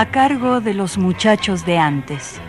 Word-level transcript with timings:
A 0.00 0.12
cargo 0.12 0.60
de 0.60 0.74
los 0.74 0.96
muchachos 0.96 1.66
de 1.66 1.76
antes. 1.76 2.40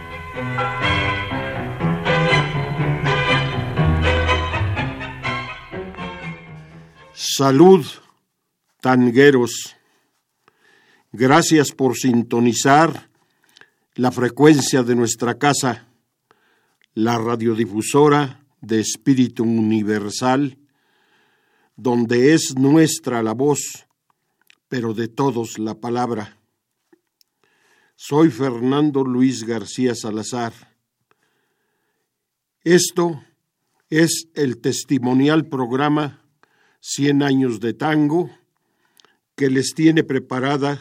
Salud, 7.12 7.84
tangueros. 8.82 9.76
Gracias 11.12 11.72
por 11.72 11.98
sintonizar 11.98 13.10
la 13.96 14.12
frecuencia 14.12 14.84
de 14.84 14.94
nuestra 14.94 15.40
casa, 15.40 15.88
la 16.94 17.18
radiodifusora 17.18 18.46
de 18.62 18.80
Espíritu 18.80 19.44
Universal, 19.44 20.60
donde 21.76 22.36
es 22.36 22.54
nuestra 22.60 23.24
la 23.24 23.34
voz, 23.34 23.88
pero 24.68 24.94
de 24.94 25.08
todos 25.08 25.58
la 25.58 25.74
palabra. 25.74 26.39
Soy 28.02 28.32
Fernando 28.32 29.04
Luis 29.04 29.44
García 29.44 29.94
Salazar. 29.94 30.54
Esto 32.64 33.22
es 33.90 34.30
el 34.36 34.62
testimonial 34.62 35.50
programa 35.50 36.24
Cien 36.80 37.22
años 37.22 37.60
de 37.60 37.74
tango 37.74 38.32
que 39.36 39.50
les 39.50 39.74
tiene 39.76 40.06
preparada 40.06 40.80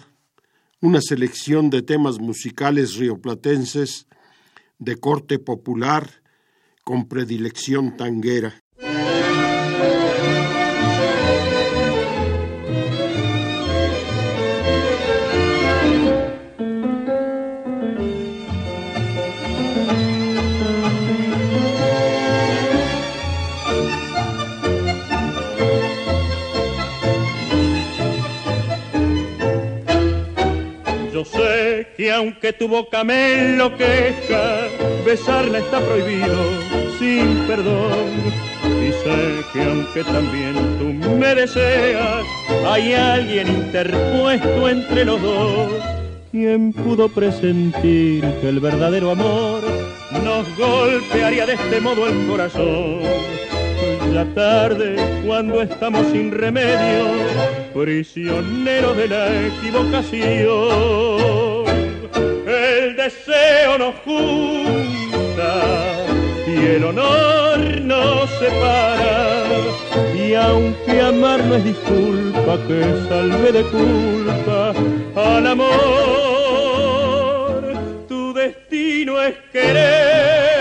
una 0.80 1.00
selección 1.00 1.70
de 1.70 1.82
temas 1.82 2.20
musicales 2.20 2.94
rioplatenses 2.94 4.06
de 4.78 4.94
corte 4.94 5.40
popular 5.40 6.22
con 6.84 7.08
predilección 7.08 7.96
tanguera. 7.96 8.62
Y 31.98 32.08
aunque 32.10 32.52
tu 32.52 32.68
boca 32.68 33.02
me 33.02 33.40
enloquezca, 33.40 34.68
besarla 35.04 35.58
está 35.58 35.80
prohibido 35.80 36.36
sin 36.96 37.34
perdón. 37.48 38.06
Y 38.64 38.92
sé 38.92 39.42
que 39.52 39.64
aunque 39.64 40.04
también 40.04 40.54
tú 40.78 40.92
me 41.16 41.34
deseas, 41.34 42.24
hay 42.68 42.94
alguien 42.94 43.48
interpuesto 43.48 44.68
entre 44.68 45.04
los 45.04 45.20
dos. 45.20 45.72
¿Quién 46.30 46.72
pudo 46.72 47.08
presentir 47.08 48.24
que 48.40 48.48
el 48.48 48.60
verdadero 48.60 49.10
amor 49.10 49.64
nos 50.22 50.46
golpearía 50.56 51.46
de 51.46 51.54
este 51.54 51.80
modo 51.80 52.06
el 52.06 52.28
corazón? 52.28 53.00
Ya 54.12 54.24
tarde, 54.36 54.94
cuando 55.26 55.62
estamos 55.62 56.06
sin 56.12 56.30
remedio, 56.30 57.08
prisioneros 57.74 58.96
de 58.96 59.08
la 59.08 59.46
equivocación 59.48 61.47
el 62.58 62.96
deseo 62.96 63.78
nos 63.78 63.94
junta 64.04 65.52
y 66.46 66.66
el 66.74 66.84
honor 66.84 67.58
nos 67.82 68.28
separa. 68.30 69.26
Y 70.14 70.34
aunque 70.34 71.00
amar 71.00 71.42
no 71.44 71.54
es 71.54 71.64
disculpa, 71.64 72.58
que 72.66 72.82
salve 73.08 73.52
de 73.52 73.62
culpa 73.64 74.74
al 75.14 75.46
amor, 75.46 75.68
tu 78.08 78.34
destino 78.34 79.22
es 79.22 79.36
quererme, 79.52 80.58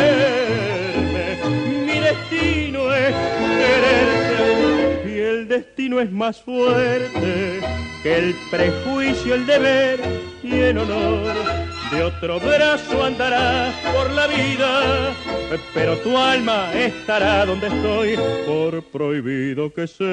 mi 1.86 2.00
destino 2.00 2.94
es 2.94 3.14
quererte, 3.60 5.10
y 5.10 5.20
el 5.20 5.48
destino 5.48 6.00
es 6.00 6.12
más 6.12 6.40
fuerte 6.42 7.60
que 8.04 8.18
el 8.18 8.36
prejuicio, 8.52 9.34
el 9.36 9.46
deber 9.46 10.00
y 10.44 10.54
el 10.60 10.78
honor 10.78 11.77
de 11.92 12.04
otro 12.04 12.40
brazo 12.40 13.04
andarás 13.04 13.74
por 13.94 14.12
la 14.12 14.28
vida, 14.28 15.14
pero 15.74 15.98
tu 15.98 16.18
alma 16.18 16.74
estará 16.74 17.46
donde 17.46 17.68
estoy, 17.68 18.18
por 18.46 18.84
prohibido 18.84 19.72
que 19.74 19.88
sea. 19.88 20.08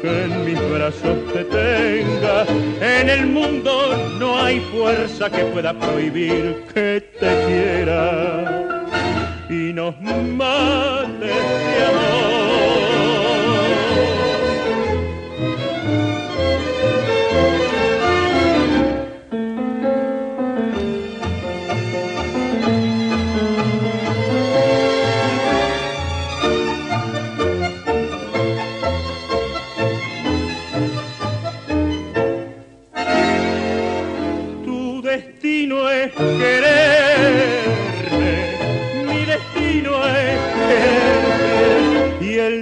Que 0.00 0.24
en 0.24 0.44
mis 0.44 0.70
brazos 0.70 1.16
te 1.32 1.44
tenga, 1.44 2.44
en 2.80 3.08
el 3.08 3.26
mundo 3.26 3.96
no 4.18 4.38
hay 4.38 4.60
fuerza 4.60 5.30
que 5.30 5.44
pueda 5.44 5.72
prohibir 5.78 6.64
que 6.74 7.00
te 7.18 7.44
quiera 7.46 8.66
y 9.48 9.72
nos 9.72 10.00
mate 10.00 11.26
de 11.26 11.86
amor. 11.86 12.61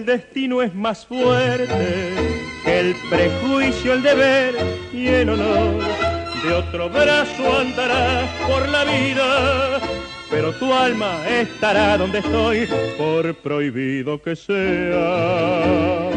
Destino 0.04 0.62
es 0.62 0.74
más 0.74 1.06
fuerte 1.06 2.14
que 2.64 2.80
el 2.80 2.96
prejuicio, 3.08 3.94
el 3.94 4.02
deber 4.02 4.54
y 4.92 5.06
el 5.08 5.30
honor. 5.30 5.82
De 6.44 6.52
otro 6.54 6.88
brazo 6.88 7.58
andarás 7.58 8.28
por 8.48 8.68
la 8.68 8.84
vida, 8.84 9.80
pero 10.30 10.52
tu 10.52 10.72
alma 10.72 11.18
estará 11.28 11.98
donde 11.98 12.20
estoy, 12.20 12.68
por 12.96 13.34
prohibido 13.36 14.20
que 14.22 14.36
sea. 14.36 16.10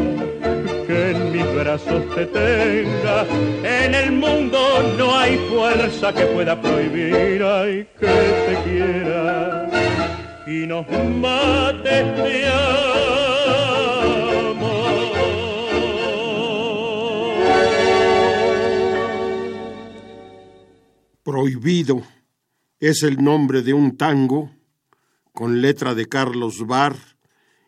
Que 0.86 1.10
en 1.10 1.32
mis 1.32 1.54
brazos 1.54 2.14
te 2.14 2.26
tenga, 2.26 3.26
en 3.64 3.94
el 3.94 4.12
mundo 4.12 4.58
no 4.98 5.16
hay 5.16 5.36
fuerza 5.50 6.12
que 6.12 6.26
pueda 6.26 6.60
prohibir, 6.60 7.42
ay, 7.42 7.86
que 7.98 8.06
te 8.06 8.58
quiera 8.64 9.68
y 10.46 10.66
nos 10.66 10.86
mate 10.88 12.04
Prohibido 21.34 22.00
es 22.78 23.02
el 23.02 23.16
nombre 23.16 23.62
de 23.62 23.74
un 23.74 23.96
tango 23.96 24.52
con 25.32 25.62
letra 25.62 25.92
de 25.96 26.06
Carlos 26.06 26.64
Barr 26.64 26.96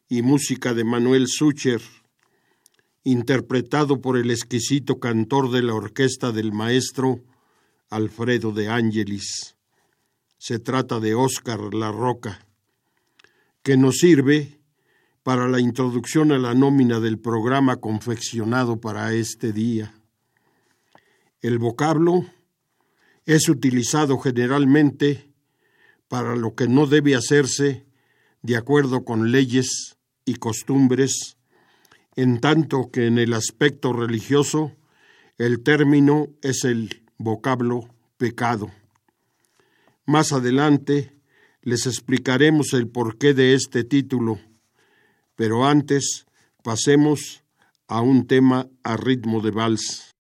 y 0.09 0.23
música 0.23 0.73
de 0.73 0.85
Manuel 0.85 1.27
Sucher, 1.27 1.83
interpretado 3.03 4.01
por 4.01 4.19
el 4.19 4.31
exquisito 4.31 5.01
cantor 5.01 5.51
de 5.51 5.65
la 5.65 5.75
orquesta 5.75 6.31
del 6.31 6.53
maestro 6.53 7.25
Alfredo 7.91 8.53
de 8.53 8.69
Ángelis. 8.69 9.57
Se 10.39 10.61
trata 10.61 11.01
de 11.01 11.17
Óscar 11.17 11.75
La 11.75 11.91
Roca, 11.91 12.47
que 13.65 13.77
nos 13.77 13.97
sirve 13.97 14.61
para 15.25 15.49
la 15.49 15.59
introducción 15.59 16.31
a 16.31 16.39
la 16.39 16.55
nómina 16.55 17.01
del 17.01 17.19
programa 17.19 17.79
confeccionado 17.79 18.81
para 18.81 19.13
este 19.13 19.53
día. 19.53 19.93
El 21.43 21.59
vocablo 21.59 22.27
es 23.27 23.49
utilizado 23.49 24.19
generalmente 24.19 25.33
para 26.09 26.37
lo 26.37 26.55
que 26.55 26.69
no 26.69 26.87
debe 26.87 27.17
hacerse 27.17 27.85
de 28.43 28.57
acuerdo 28.57 29.05
con 29.05 29.33
leyes 29.33 29.97
y 30.25 30.37
costumbres, 30.37 31.37
en 32.15 32.41
tanto 32.41 32.91
que 32.93 33.07
en 33.07 33.19
el 33.19 33.35
aspecto 33.35 33.93
religioso 33.93 34.73
el 35.39 35.63
término 35.63 36.29
es 36.41 36.65
el 36.65 37.05
vocablo 37.19 37.89
pecado. 38.17 38.71
Más 40.07 40.33
adelante 40.33 41.13
les 41.63 41.87
explicaremos 41.87 42.73
el 42.73 42.89
porqué 42.89 43.35
de 43.35 43.55
este 43.55 43.83
título, 43.83 44.39
pero 45.35 45.67
antes 45.67 46.27
pasemos 46.63 47.43
a 47.89 48.01
un 48.01 48.29
tema 48.29 48.69
a 48.85 48.97
ritmo 48.97 49.41
de 49.41 49.51
vals. 49.51 50.15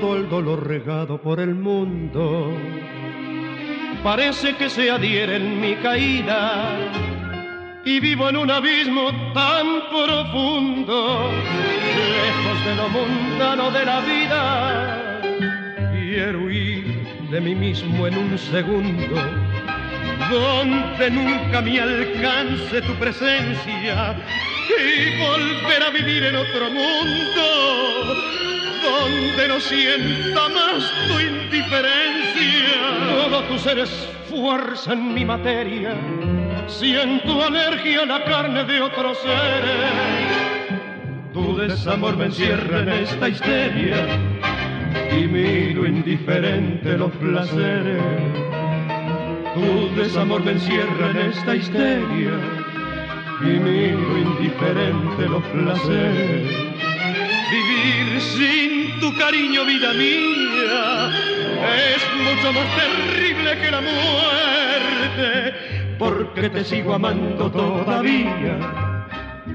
Todo 0.00 0.16
el 0.16 0.28
dolor 0.28 0.66
regado 0.66 1.20
por 1.20 1.40
el 1.40 1.54
mundo. 1.54 2.52
Parece 4.02 4.54
que 4.56 4.70
se 4.70 4.90
adhiere 4.90 5.36
en 5.36 5.60
mi 5.60 5.74
caída 5.76 6.76
y 7.84 7.98
vivo 7.98 8.28
en 8.28 8.36
un 8.36 8.50
abismo 8.50 9.10
tan 9.34 9.66
profundo, 9.90 11.30
lejos 12.22 12.64
de 12.64 12.74
lo 12.76 12.88
mundano 12.90 13.70
de 13.70 13.84
la 13.84 14.00
vida. 14.00 15.20
Quiero 15.92 16.44
huir 16.44 16.84
de 17.30 17.40
mí 17.40 17.54
mismo 17.54 18.06
en 18.06 18.18
un 18.18 18.38
segundo, 18.38 19.16
donde 20.30 21.10
nunca 21.10 21.60
me 21.60 21.80
alcance 21.80 22.82
tu 22.82 22.94
presencia 22.94 24.16
y 24.68 25.20
volver 25.20 25.82
a 25.82 25.90
vivir 25.90 26.24
en 26.24 26.36
otro 26.36 26.70
mundo 26.70 28.47
donde 28.88 29.48
no 29.48 29.60
sienta 29.60 30.48
más 30.48 30.92
tu 31.08 31.20
indiferencia. 31.20 32.18
Todo 33.08 33.42
tu 33.44 33.58
ser 33.58 33.78
es 33.80 34.08
fuerza 34.28 34.92
en 34.92 35.14
mi 35.14 35.24
materia, 35.24 35.94
siento 36.66 37.42
alergia 37.42 38.02
a 38.02 38.06
la 38.06 38.24
carne 38.24 38.64
de 38.64 38.80
otros 38.80 39.18
seres. 39.18 40.78
Tu 41.32 41.56
desamor 41.56 42.16
me 42.16 42.26
encierra 42.26 42.80
en 42.80 42.88
esta 42.88 43.28
histeria 43.28 44.06
y 45.16 45.26
miro 45.26 45.86
indiferente 45.86 46.96
los 46.96 47.12
placeres. 47.12 48.02
Tu 49.54 50.00
desamor 50.00 50.44
me 50.44 50.52
encierra 50.52 51.10
en 51.10 51.16
esta 51.30 51.54
histeria 51.54 52.32
y 53.40 53.46
miro 53.46 54.18
indiferente 54.18 55.28
los 55.28 55.44
placeres 55.44 56.68
Vivir 57.50 58.20
sin 58.20 58.77
tu 59.00 59.14
cariño, 59.16 59.64
vida 59.64 59.92
mía, 59.92 61.10
es 61.94 62.02
mucho 62.24 62.52
más 62.52 62.66
terrible 62.76 63.58
que 63.60 63.70
la 63.70 63.80
muerte, 63.80 65.54
porque 65.98 66.50
te 66.50 66.64
sigo 66.64 66.94
amando 66.94 67.50
todavía, 67.50 68.58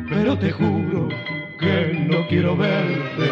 pero 0.10 0.38
te 0.38 0.52
juro 0.52 1.10
que 1.60 2.08
no 2.10 2.28
quiero 2.28 2.56
verte, 2.56 3.30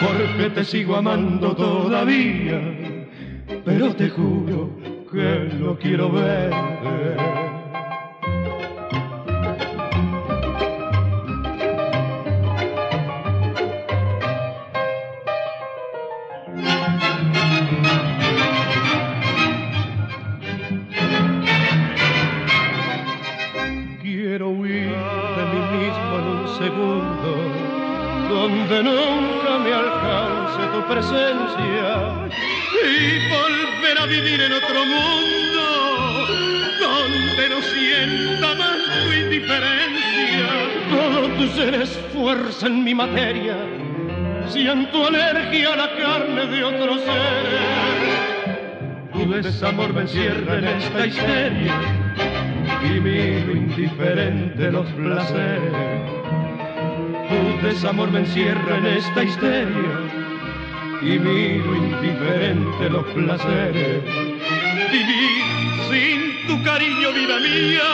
porque 0.00 0.50
te 0.50 0.64
sigo 0.64 0.96
amando 0.96 1.54
todavía, 1.54 2.60
pero 3.64 3.94
te 3.94 4.08
juro 4.08 4.70
que 5.10 5.50
no 5.58 5.78
quiero 5.78 6.10
verte. 6.10 7.53
Presencia 30.88 32.28
y 32.84 33.28
volver 33.28 33.98
a 33.98 34.06
vivir 34.06 34.40
en 34.40 34.52
otro 34.52 34.84
mundo 34.84 35.64
donde 36.80 37.48
no 37.48 37.62
sienta 37.62 38.54
más 38.54 38.76
tu 39.02 39.12
indiferencia. 39.12 40.46
Todo 40.90 41.28
tu 41.36 41.48
ser 41.48 41.74
es 41.74 41.90
fuerza 42.12 42.66
en 42.66 42.84
mi 42.84 42.94
materia, 42.94 43.56
siento 44.48 45.06
alergia 45.06 45.74
la 45.76 45.90
carne 45.96 46.46
de 46.46 46.64
otro 46.64 46.98
ser. 46.98 48.04
Tu 49.12 49.30
desamor 49.30 49.92
me 49.92 50.02
encierra 50.02 50.58
en 50.58 50.64
esta 50.64 51.06
histeria 51.06 51.80
y 52.84 53.00
miro 53.00 53.52
indiferente 53.52 54.70
los 54.70 54.86
placeres. 54.92 55.72
Desamor 57.64 58.10
me 58.10 58.20
encierra 58.20 58.76
en 58.76 58.86
esta 58.86 59.24
histeria 59.24 59.98
y 61.00 61.18
miro 61.18 61.74
indiferente 61.74 62.90
los 62.90 63.06
placeres. 63.06 64.04
Vivir 64.92 65.42
sin 65.90 66.46
tu 66.46 66.62
cariño, 66.62 67.10
vida 67.12 67.40
mía, 67.40 67.90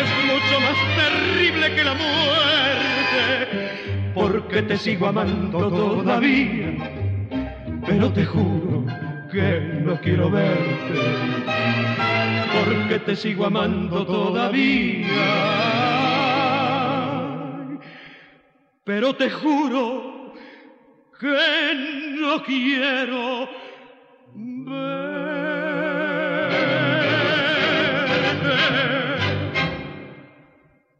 es 0.00 0.08
mucho 0.24 0.58
más 0.58 0.74
terrible 0.96 1.74
que 1.74 1.84
la 1.84 1.92
muerte, 1.94 3.28
porque 4.14 4.62
te 4.62 4.78
sigo 4.78 5.08
amando 5.08 5.68
todavía, 5.68 6.72
pero 7.86 8.10
te 8.10 8.24
juro 8.24 8.86
que 9.30 9.60
no 9.84 10.00
quiero 10.00 10.30
verte, 10.30 10.98
porque 12.64 13.00
te 13.00 13.16
sigo 13.16 13.44
amando 13.44 14.06
todavía. 14.06 16.13
Pero 18.84 19.16
te 19.16 19.30
juro 19.30 20.34
que 21.18 22.16
no 22.20 22.42
quiero 22.44 23.48
ver. 24.66 25.04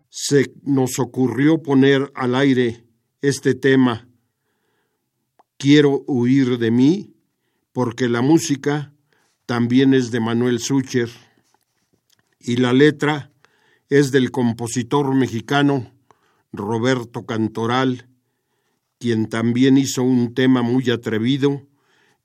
Se 0.08 0.54
nos 0.62 0.98
ocurrió 0.98 1.62
poner 1.62 2.10
al 2.14 2.34
aire 2.34 2.84
este 3.20 3.54
tema, 3.54 4.08
Quiero 5.56 6.04
huir 6.06 6.58
de 6.58 6.70
mí, 6.70 7.14
porque 7.72 8.08
la 8.08 8.20
música 8.20 8.93
también 9.46 9.94
es 9.94 10.10
de 10.10 10.20
Manuel 10.20 10.58
Sucher 10.58 11.08
y 12.38 12.56
la 12.56 12.72
letra 12.72 13.32
es 13.88 14.10
del 14.10 14.31
compositor 14.31 15.14
mexicano 15.14 15.94
Roberto 16.56 17.27
Cantoral 17.27 18.08
quien 19.05 19.29
también 19.29 19.77
hizo 19.77 20.03
un 20.03 20.32
tema 20.32 20.63
muy 20.63 20.89
atrevido 20.91 21.67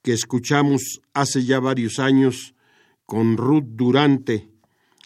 que 0.02 0.14
escuchamos 0.14 1.02
hace 1.14 1.44
ya 1.44 1.60
varios 1.60 2.00
años 2.00 2.56
con 3.06 3.36
Ruth 3.36 3.66
Durante, 3.68 4.50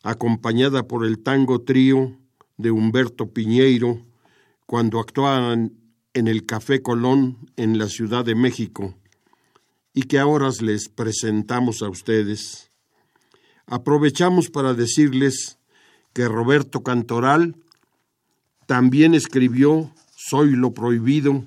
acompañada 0.03 0.83
por 0.87 1.03
el 1.03 1.23
tango 1.23 1.63
trío 1.63 2.15
de 2.57 2.69
Humberto 2.69 3.31
Piñeiro, 3.31 4.05
cuando 4.67 4.99
actuaban 4.99 5.73
en 6.13 6.27
el 6.27 6.45
Café 6.45 6.83
Colón 6.83 7.49
en 7.55 7.79
la 7.79 7.87
Ciudad 7.87 8.23
de 8.23 8.35
México, 8.35 8.93
y 9.95 10.03
que 10.03 10.19
ahora 10.19 10.49
les 10.61 10.89
presentamos 10.89 11.81
a 11.81 11.89
ustedes. 11.89 12.71
Aprovechamos 13.65 14.51
para 14.51 14.75
decirles 14.75 15.57
que 16.13 16.27
Roberto 16.27 16.83
Cantoral 16.83 17.55
también 18.65 19.13
escribió 19.13 19.91
Soy 20.15 20.51
lo 20.51 20.73
prohibido, 20.73 21.43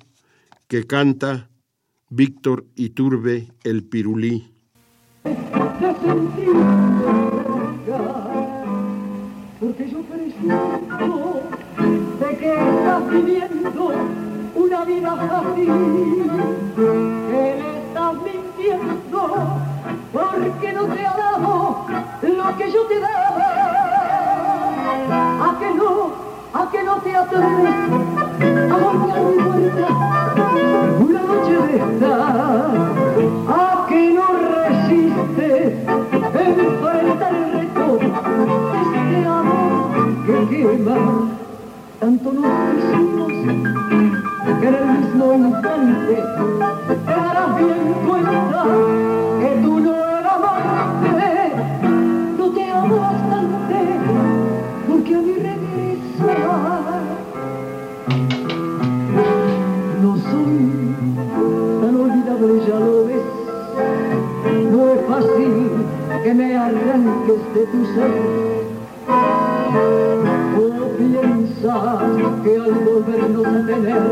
que 0.69 0.87
canta 0.87 1.49
Víctor 2.11 2.67
Iturbe 2.75 3.49
el 3.65 3.85
Pirulí. 3.85 4.53
Porque 9.59 9.91
yo 9.91 10.03
presiento 10.03 11.43
de 12.21 12.37
que 12.37 12.53
estás 12.53 13.11
viviendo 13.11 13.93
una 14.55 14.85
vida 14.85 15.13
así, 15.39 15.67
que 16.77 17.33
le 17.33 17.79
estás 17.79 18.15
mintiendo 18.23 19.67
porque 20.13 20.73
no 20.73 20.87
te 20.87 21.07
ha 21.07 21.17
dado 21.17 21.87
lo 22.23 22.57
que 22.57 22.73
yo 22.73 22.87
te 22.87 23.01
daba. 23.01 23.57
A 25.49 25.59
que 25.59 25.75
no, 25.75 26.26
a 26.59 26.71
que 26.71 26.83
no 26.83 26.97
te 26.97 27.15
atreves 27.15 27.75
a 28.73 28.77
golpear 28.79 29.21
mi 29.25 29.37
puerta 29.45 29.89
una 31.07 31.23
noche 31.31 31.55
de 31.67 31.77
esta 31.77 32.13
a 33.49 33.87
que 33.89 34.01
no 34.15 34.27
resiste 34.57 35.49
enfrentar 36.45 37.35
el 37.35 37.53
reto 37.53 37.99
este 38.83 39.27
amor 39.27 39.91
que 40.25 40.35
quema 40.49 40.99
tanto 42.01 42.33
nos 42.33 42.53
hicimos 42.79 43.29
que 43.29 44.69
en 44.69 44.75
el 44.75 44.87
mismo 44.87 45.33
instante. 45.35 46.23
Harás 47.07 47.57
bien 47.57 47.87
tan 48.53 49.96
que 66.27 66.35
me 66.35 66.57
arranques 66.57 67.55
de 67.55 67.67
tus 67.67 67.89
ojos. 67.99 68.65
O 70.59 70.89
piensas 70.99 72.03
que 72.43 72.53
al 72.57 72.75
volvernos 72.87 73.47
a 73.47 73.67
tener 73.67 74.03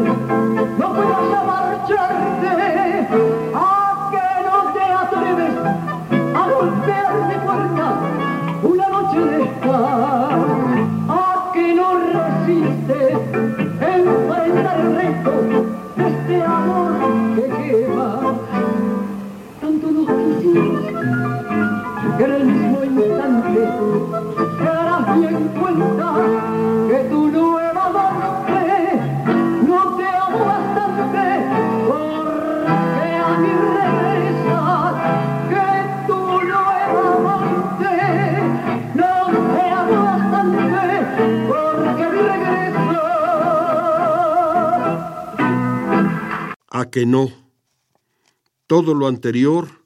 no 0.78 0.92
puedas 0.94 1.25
ya 1.33 1.42
marcharte, 1.42 2.50
a 3.52 4.11
que 4.12 4.26
no 4.47 4.56
te 4.75 4.85
atreves 5.02 5.54
a 6.37 6.42
golpear 6.54 7.12
mi 7.30 7.37
puerta 7.47 7.87
una 8.62 8.88
noche 8.90 9.21
de 9.30 9.42
estar, 9.42 10.38
a 11.09 11.50
que 11.52 11.75
no 11.75 11.88
resistes 12.14 13.18
enfrentar 13.97 14.78
el 14.78 14.94
reto 14.94 15.33
de 15.97 16.04
este 16.11 16.42
amor 16.44 16.92
que 17.35 17.44
quema. 17.56 18.11
Tanto 19.61 19.87
nos 19.90 20.06
quisimos 20.06 21.63
en 22.18 22.30
el 22.30 22.44
mismo 22.47 22.85
instante 22.85 23.61
te 24.59 24.64
darás 24.64 25.18
bien 25.18 25.49
cuenta 25.49 26.14
que 26.88 26.99
tu 27.11 27.28
nueva 27.28 27.87
amante 27.87 29.00
no 29.66 29.97
te 29.97 30.06
amo 30.06 30.38
bastante 30.44 31.26
porque 31.88 33.06
a 33.16 33.38
mí 33.40 33.52
regresas 33.78 34.94
que 35.50 35.66
tu 36.06 36.21
nueva 36.50 37.02
amante 37.16 37.94
no 38.94 39.12
te 39.54 39.64
amo 39.71 39.97
bastante 40.04 40.87
porque 41.49 42.04
regresas 42.09 43.04
a 46.71 46.90
que 46.90 47.06
no. 47.06 47.28
Todo 48.66 48.94
lo 48.94 49.06
anterior, 49.09 49.83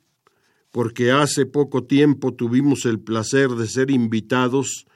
porque 0.70 1.10
hace 1.10 1.46
poco 1.46 1.84
tiempo 1.84 2.34
tuvimos 2.34 2.84
el 2.84 3.00
placer 3.00 3.50
de 3.50 3.66
ser 3.66 3.90
invitados 3.90 4.86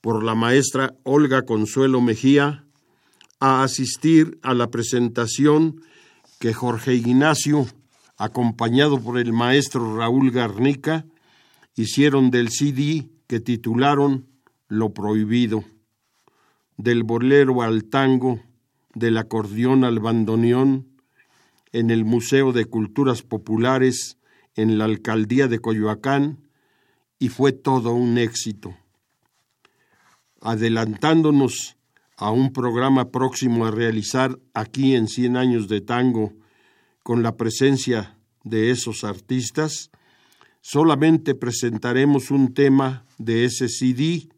por 0.00 0.24
la 0.24 0.34
maestra 0.34 0.94
Olga 1.04 1.42
Consuelo 1.42 2.00
Mejía 2.00 2.64
a 3.38 3.62
asistir 3.62 4.38
a 4.42 4.54
la 4.54 4.70
presentación 4.70 5.80
que 6.38 6.52
Jorge 6.52 6.94
Ignacio, 6.94 7.66
acompañado 8.16 9.00
por 9.00 9.18
el 9.18 9.32
maestro 9.32 9.96
Raúl 9.96 10.30
Garnica, 10.32 11.06
hicieron 11.76 12.30
del 12.30 12.50
CD 12.50 13.08
que 13.26 13.40
titularon 13.40 14.26
Lo 14.68 14.92
Prohibido, 14.92 15.64
del 16.76 17.04
bolero 17.04 17.62
al 17.62 17.84
tango, 17.84 18.40
del 18.94 19.16
acordeón 19.18 19.84
al 19.84 20.00
bandoneón, 20.00 20.88
en 21.72 21.90
el 21.90 22.04
Museo 22.04 22.52
de 22.52 22.66
Culturas 22.66 23.22
Populares 23.22 24.18
en 24.56 24.78
la 24.78 24.84
Alcaldía 24.84 25.48
de 25.48 25.58
Coyoacán 25.58 26.38
y 27.18 27.28
fue 27.28 27.52
todo 27.52 27.94
un 27.94 28.18
éxito. 28.18 28.76
Adelantándonos 30.40 31.76
a 32.16 32.30
un 32.30 32.52
programa 32.52 33.10
próximo 33.10 33.66
a 33.66 33.70
realizar 33.70 34.38
aquí 34.54 34.94
en 34.94 35.08
Cien 35.08 35.36
Años 35.36 35.68
de 35.68 35.80
Tango 35.80 36.32
con 37.02 37.22
la 37.22 37.36
presencia 37.36 38.16
de 38.44 38.70
esos 38.70 39.04
artistas, 39.04 39.90
solamente 40.60 41.34
presentaremos 41.34 42.30
un 42.30 42.54
tema 42.54 43.04
de 43.18 43.44
ese 43.44 43.68
CD 43.68 44.28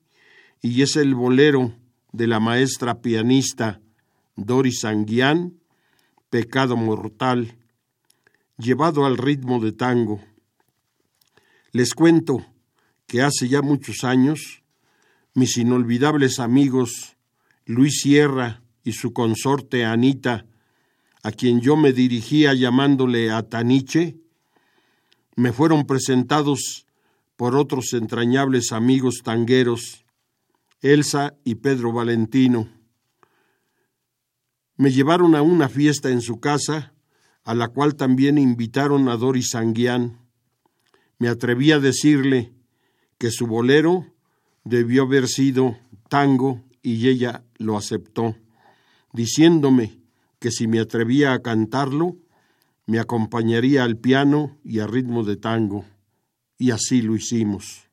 y 0.63 0.83
es 0.83 0.97
el 0.97 1.15
bolero 1.15 1.75
de 2.13 2.27
la 2.27 2.41
maestra 2.41 3.01
pianista 3.01 3.81
Doris 4.37 4.85
Anguián, 4.85 5.59
Pecado 6.31 6.77
Mortal, 6.77 7.57
llevado 8.59 9.05
al 9.07 9.17
ritmo 9.17 9.61
de 9.61 9.73
tango. 9.73 10.21
Les 11.73 11.95
cuento 11.95 12.47
que 13.07 13.23
hace 13.23 13.49
ya 13.49 13.63
muchos 13.63 14.05
años 14.05 14.63
mis 15.35 15.57
inolvidables 15.57 16.39
amigos 16.39 17.17
Luis 17.67 18.01
Sierra 18.03 18.63
y 18.85 18.93
su 18.93 19.13
consorte 19.13 19.85
Anita, 19.85 20.47
a 21.23 21.33
quien 21.33 21.61
yo 21.61 21.77
me 21.77 21.93
dirigía 21.93 22.55
llamándole 22.55 23.31
Ataniche, 23.31 24.17
me 25.37 25.53
fueron 25.53 25.87
presentados 25.87 26.87
por 27.37 27.57
otros 27.57 27.93
entrañables 27.95 28.73
amigos 28.73 29.23
tangueros, 29.25 30.05
Elsa 30.81 31.35
y 31.45 31.57
Pedro 31.57 31.93
Valentino. 31.93 32.69
Me 34.77 34.93
llevaron 34.93 35.35
a 35.35 35.43
una 35.43 35.69
fiesta 35.69 36.11
en 36.11 36.21
su 36.21 36.39
casa, 36.41 36.93
a 37.45 37.55
la 37.55 37.69
cual 37.69 37.95
también 37.95 38.39
invitaron 38.39 39.09
a 39.09 39.17
Doris 39.17 39.55
Anguián. 39.55 40.19
Me 41.19 41.29
atreví 41.29 41.73
a 41.73 41.79
decirle 41.79 42.53
que 43.19 43.31
su 43.31 43.47
bolero 43.47 44.07
debió 44.65 45.03
haber 45.03 45.29
sido 45.29 45.79
tango 46.09 46.65
y 46.83 47.09
ella 47.09 47.45
lo 47.59 47.77
aceptó, 47.77 48.37
diciéndome 49.13 50.01
que 50.39 50.51
si 50.51 50.67
me 50.67 50.81
atrevía 50.81 51.33
a 51.33 51.41
cantarlo, 51.41 52.17
me 52.87 52.99
acompañaría 52.99 53.85
al 53.85 53.97
piano 53.97 54.59
y 54.65 54.81
a 54.81 54.87
ritmo 54.87 55.25
de 55.25 55.37
tango. 55.37 55.85
Y 56.59 56.71
así 56.71 57.03
lo 57.03 57.17
hicimos. 57.17 57.89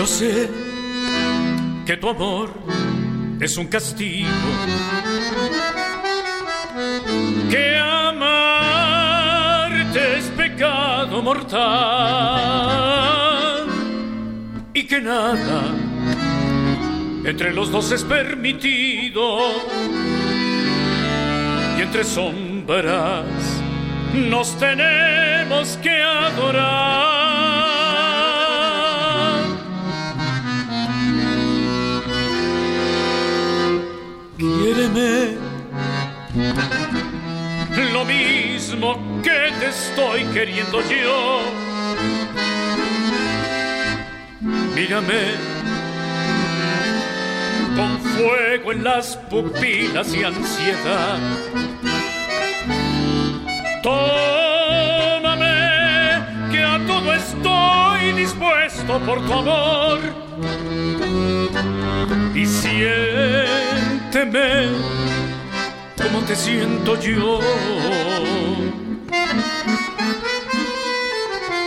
Yo 0.00 0.06
sé 0.06 0.48
que 1.84 1.94
tu 1.98 2.08
amor 2.08 2.48
es 3.38 3.58
un 3.58 3.66
castigo, 3.66 4.30
que 7.50 7.76
amarte 7.76 8.78
es 10.16 10.24
pecado 10.38 11.20
mortal 11.20 11.58
y 14.72 14.84
que 14.84 15.02
nada 15.02 15.64
entre 17.26 17.52
los 17.52 17.70
dos 17.70 17.92
es 17.92 18.02
permitido 18.02 19.50
y 21.76 21.82
entre 21.82 22.04
sombras 22.04 23.26
nos 24.14 24.58
tenemos 24.58 25.76
que 25.82 26.02
adorar. 26.02 27.09
Lo 38.00 38.06
mismo 38.06 38.96
que 39.22 39.52
te 39.58 39.66
estoy 39.68 40.24
queriendo 40.32 40.80
yo. 40.80 41.40
Mírame 44.74 45.34
con 47.76 48.00
fuego 48.00 48.72
en 48.72 48.84
las 48.84 49.16
pupilas 49.16 50.14
y 50.14 50.24
ansiedad. 50.24 51.18
Tómame 53.82 55.56
que 56.50 56.64
a 56.64 56.80
todo 56.86 57.12
estoy 57.12 58.12
dispuesto 58.12 58.98
por 59.00 59.26
tu 59.26 59.32
amor. 59.32 59.98
Y 62.34 62.46
siénteme 62.46 63.90
como 66.02 66.24
te 66.24 66.36
siento 66.36 66.98
yo. 67.00 67.40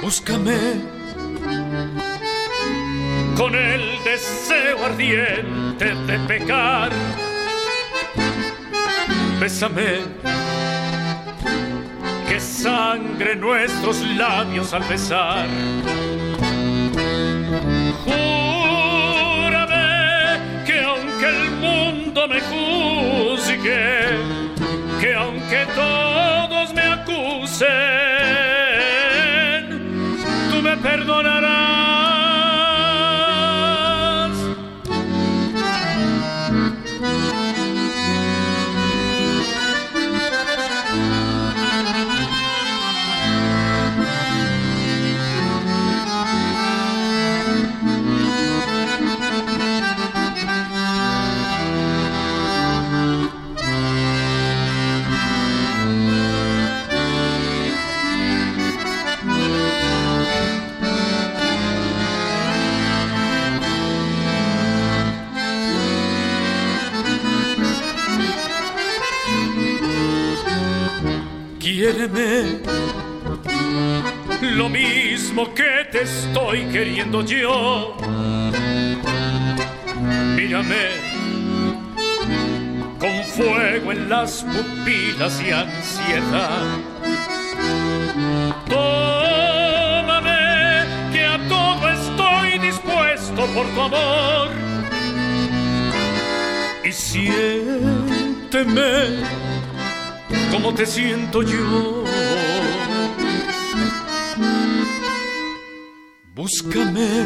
Búscame 0.02 0.58
con 3.38 3.56
el 3.56 4.04
deseo 4.04 4.86
ardiente 4.86 5.96
de 5.96 6.20
pecar. 6.28 6.92
Bésame 9.40 10.02
que 12.28 12.40
sangre 12.40 13.36
nuestros 13.36 14.02
labios 14.02 14.74
al 14.74 14.84
besar. 14.84 15.48
Lo 74.42 74.70
mismo 74.70 75.54
que 75.54 75.86
te 75.92 76.04
estoy 76.04 76.64
queriendo 76.68 77.22
yo. 77.26 77.98
Mírame 80.36 80.88
con 83.00 83.24
fuego 83.26 83.92
en 83.92 84.08
las 84.10 84.44
pupilas 84.44 85.42
y 85.42 85.52
ansiedad. 85.52 86.64
Tómame 88.70 90.32
que 91.12 91.26
a 91.26 91.38
todo 91.50 91.90
estoy 91.90 92.60
dispuesto 92.60 93.46
por 93.48 93.68
tu 93.68 93.82
amor. 93.82 94.52
Y 96.86 96.92
siénteme 96.94 98.14
como 100.54 100.72
te 100.72 100.86
siento 100.86 101.42
yo. 101.42 102.04
Búscame 106.36 107.26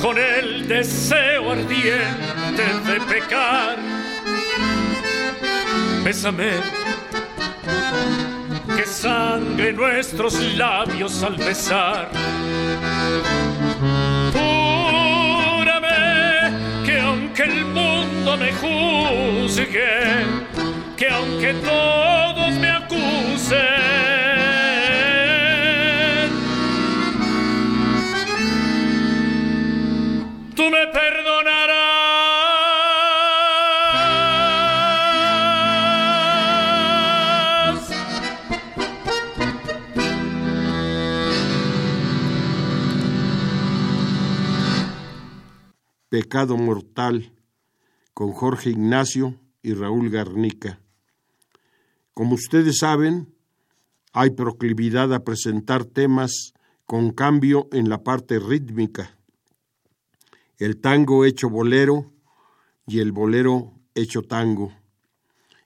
con 0.00 0.16
el 0.16 0.66
deseo 0.66 1.52
ardiente 1.52 2.64
de 2.86 3.00
pecar. 3.12 3.76
Bésame, 6.02 6.52
que 8.74 8.86
sangre 8.86 9.74
nuestros 9.74 10.40
labios 10.54 11.22
al 11.22 11.36
besar. 11.36 12.10
Júrame 14.32 15.96
que 16.86 17.00
aunque 17.00 17.42
el 17.42 17.66
mundo 17.66 18.38
me 18.38 18.50
juzgue, 18.52 20.55
que 20.96 21.08
aunque 21.10 21.52
todos 21.54 22.52
me 22.54 22.70
acusen, 22.70 23.58
tú 30.54 30.70
me 30.70 30.86
perdonarás. 30.86 31.86
Pecado 46.08 46.56
Mortal 46.56 47.32
con 48.14 48.32
Jorge 48.32 48.70
Ignacio 48.70 49.34
y 49.62 49.74
Raúl 49.74 50.08
Garnica. 50.08 50.80
Como 52.16 52.36
ustedes 52.36 52.78
saben, 52.78 53.34
hay 54.14 54.30
proclividad 54.30 55.12
a 55.12 55.22
presentar 55.22 55.84
temas 55.84 56.54
con 56.86 57.10
cambio 57.10 57.68
en 57.72 57.90
la 57.90 58.02
parte 58.04 58.38
rítmica. 58.38 59.18
El 60.56 60.80
tango 60.80 61.26
hecho 61.26 61.50
bolero 61.50 62.14
y 62.86 63.00
el 63.00 63.12
bolero 63.12 63.74
hecho 63.94 64.22
tango. 64.22 64.72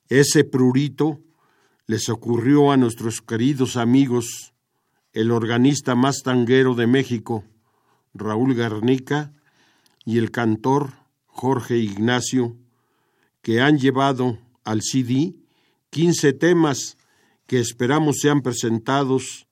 Ese 0.09 0.43
prurito 0.43 1.21
les 1.87 2.09
ocurrió 2.09 2.73
a 2.73 2.77
nuestros 2.77 3.21
queridos 3.21 3.77
amigos, 3.77 4.53
el 5.13 5.31
organista 5.31 5.95
más 5.95 6.23
tanguero 6.25 6.75
de 6.75 6.89
México, 6.89 7.45
Raúl 8.13 8.57
Garnica, 8.57 9.33
y 10.05 10.19
el 10.19 10.33
cantor 10.33 10.95
Jorge 11.27 11.77
Ignacio, 11.77 12.57
que 13.41 13.61
han 13.61 13.79
llevado 13.79 14.41
al 14.65 14.83
CD 14.83 15.40
15 15.91 16.35
temas 16.35 16.97
que 17.49 17.59
esperamos 17.59 18.19
sean 18.23 18.43
presentados 18.43 19.49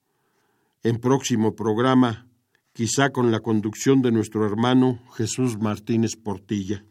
en 0.83 0.99
próximo 0.99 1.53
programa, 1.53 2.27
quizá 2.71 3.09
con 3.09 3.29
la 3.29 3.41
conducción 3.41 4.01
de 4.01 4.13
nuestro 4.13 4.45
hermano 4.45 5.01
Jesús 5.15 5.57
Martínez 5.59 6.15
Portilla. 6.15 6.85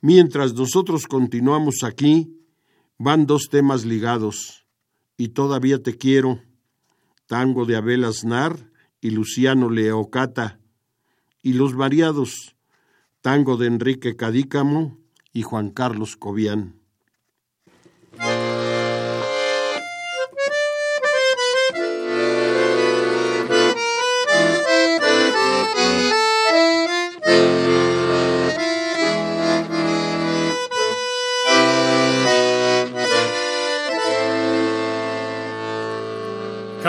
Mientras 0.00 0.54
nosotros 0.54 1.08
continuamos 1.08 1.82
aquí, 1.82 2.32
van 2.96 3.26
dos 3.26 3.48
temas 3.50 3.84
ligados, 3.84 4.66
y 5.16 5.30
todavía 5.30 5.82
te 5.82 5.96
quiero, 5.96 6.40
tango 7.26 7.66
de 7.66 7.74
Abel 7.74 8.04
Aznar 8.04 8.70
y 9.00 9.10
Luciano 9.10 9.68
Leocata, 9.68 10.60
y 11.42 11.54
Los 11.54 11.74
Variados, 11.74 12.54
tango 13.20 13.56
de 13.56 13.66
Enrique 13.66 14.14
Cadícamo 14.14 14.96
y 15.32 15.42
Juan 15.42 15.70
Carlos 15.70 16.16
Cobian. 16.16 16.81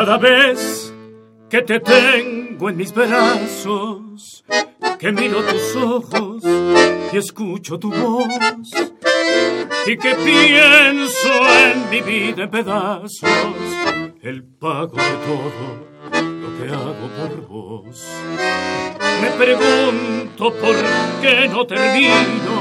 Cada 0.05 0.17
vez 0.17 0.93
que 1.49 1.61
te 1.61 1.79
tengo 1.79 2.67
en 2.67 2.75
mis 2.75 2.93
brazos, 2.93 4.43
que 4.99 5.13
miro 5.13 5.41
tus 5.43 5.77
ojos 5.77 6.43
y 7.13 7.17
escucho 7.17 7.79
tu 7.79 7.89
voz, 7.89 8.27
y 9.87 9.95
que 9.95 10.13
pienso 10.15 11.29
en 11.57 11.89
mi 11.89 12.01
vida 12.01 12.43
en 12.43 12.49
pedazos, 12.49 13.31
el 14.21 14.43
pago 14.43 14.97
de 14.97 15.15
todo 15.25 16.21
lo 16.21 16.57
que 16.57 16.73
hago 16.73 17.07
por 17.17 17.47
vos. 17.47 18.05
Me 19.21 19.29
pregunto 19.37 20.53
por 20.59 20.75
qué 21.21 21.47
no 21.47 21.65
termino 21.65 22.55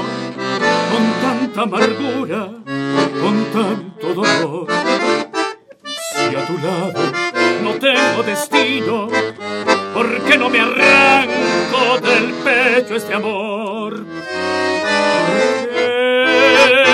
con 0.89 1.03
tanta 1.21 1.61
amargura, 1.63 2.49
con 3.21 3.45
tanto 3.51 4.13
dolor. 4.13 4.67
Si 6.15 6.35
a 6.35 6.45
tu 6.45 6.53
lado 6.53 7.12
tengo 7.79 8.23
destino, 8.23 9.07
¿por 9.93 10.23
qué 10.23 10.37
no 10.37 10.49
me 10.49 10.59
arranco 10.59 11.99
del 12.01 12.33
pecho 12.43 12.95
este 12.95 13.13
amor? 13.13 14.05
¿Por 14.05 15.69
qué? 15.69 16.93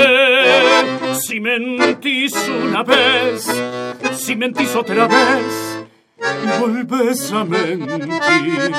Si 1.22 1.40
mentís 1.40 2.34
una 2.64 2.84
vez, 2.84 3.48
si 4.18 4.36
mentís 4.36 4.76
otra 4.76 5.08
vez, 5.08 5.86
volves 6.60 7.32
a 7.32 7.44
mentir. 7.44 8.72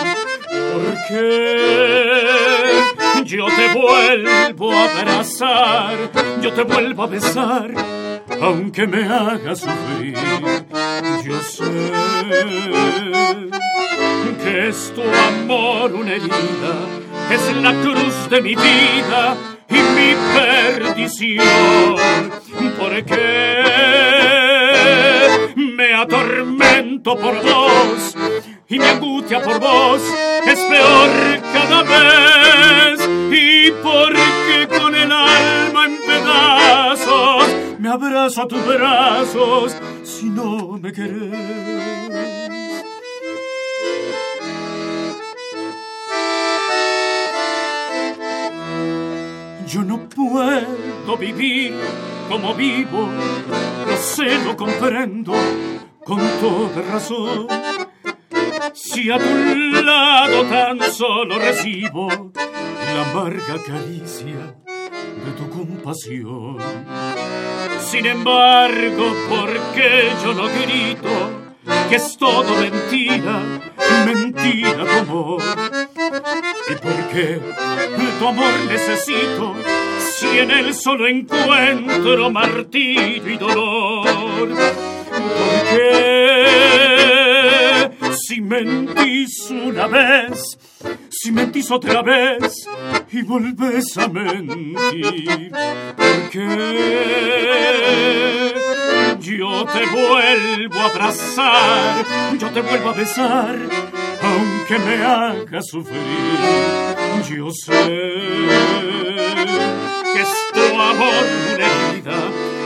¿Por 0.73 0.97
qué? 1.09 2.31
Yo 3.25 3.47
te 3.47 3.69
vuelvo 3.73 4.73
a 4.73 4.85
abrazar, 4.85 5.97
yo 6.41 6.53
te 6.53 6.63
vuelvo 6.63 7.05
a 7.05 7.07
besar, 7.07 7.71
aunque 8.41 8.87
me 8.87 9.05
haga 9.05 9.55
sufrir. 9.55 10.17
Yo 11.25 11.41
sé 11.43 11.65
que 14.43 14.69
es 14.69 14.93
tu 14.95 15.03
amor 15.03 15.93
una 15.93 16.15
herida, 16.15 16.75
es 17.31 17.57
la 17.57 17.73
cruz 17.83 18.31
de 18.31 18.41
mi 18.41 18.55
vida 18.55 19.37
y 19.69 19.75
mi 19.75 20.15
perdición. 20.35 22.31
¿Por 22.79 23.05
qué 23.05 23.63
me 25.57 25.95
atormento 25.95 27.17
por 27.17 27.43
vos 27.43 28.17
y 28.69 28.79
mi 28.79 28.85
angustia 28.87 29.43
por 29.43 29.61
vos 29.61 30.01
es 30.47 30.61
peor 30.61 31.11
cada 31.53 31.83
vez? 31.83 33.01
Y 33.31 33.71
porque 33.83 34.69
con 34.79 34.95
el 34.95 35.13
alma 35.13 35.85
en 35.85 35.99
pedazos 35.99 37.40
abrazo 37.91 38.43
a 38.43 38.49
tus 38.49 38.65
brazos 38.67 39.77
si 40.05 40.27
no 40.27 40.79
me 40.79 40.93
querés. 40.93 42.41
Yo 49.67 49.83
no 49.83 50.09
puedo 50.09 51.17
vivir 51.19 51.75
como 52.29 52.55
vivo, 52.55 53.09
lo 53.87 53.97
sé, 53.97 54.45
lo 54.45 54.57
comprendo 54.57 55.33
con 56.05 56.21
toda 56.41 56.83
razón. 56.93 57.47
Si 58.73 59.11
a 59.11 59.19
tu 59.19 59.83
lado 59.83 60.45
tan 60.45 60.81
solo 60.93 61.39
recibo 61.39 62.09
la 62.35 63.11
amarga 63.11 63.63
caricia 63.65 64.57
de 65.25 65.33
tu 65.37 65.49
compasión. 65.51 66.59
Sin 67.91 68.07
embargo, 68.07 69.17
porque 69.29 70.13
yo 70.23 70.33
no 70.33 70.47
grito 70.47 71.09
que 71.89 71.97
es 71.97 72.17
todo 72.17 72.55
mentira, 72.55 73.43
mentira 74.07 74.85
tu 74.85 74.99
amor. 75.11 75.43
¿Y 76.69 76.75
por 76.75 77.09
qué 77.09 77.41
tu 78.21 78.29
amor 78.29 78.53
necesito 78.69 79.57
si 79.99 80.39
en 80.39 80.53
él 80.53 80.73
solo 80.73 81.09
encuentro 81.09 82.31
martirio 82.31 83.29
y 83.29 83.37
dolor? 83.37 84.51
Porque 85.51 86.11
si 88.25 88.41
mentís 88.41 89.51
una 89.51 89.89
vez, 89.89 90.57
si 91.23 91.33
mentís 91.33 91.71
otra 91.71 92.01
vez 92.01 92.67
y 93.13 93.21
volvés 93.21 93.99
a 93.99 94.09
mentir, 94.09 95.53
porque 95.95 96.47
yo 99.21 99.67
te 99.67 99.87
vuelvo 99.87 100.81
a 100.81 100.87
abrazar, 100.87 102.07
yo 102.39 102.49
te 102.49 102.63
vuelvo 102.63 102.89
a 102.89 102.95
besar, 102.95 103.55
aunque 104.23 104.79
me 104.79 105.05
haga 105.05 105.61
sufrir. 105.61 105.99
Yo 107.29 107.51
sé 107.51 107.83
que 110.15 110.23
es 110.23 110.35
tu 110.55 110.81
amor 110.81 111.25
una 111.53 111.67
herida, 111.67 112.19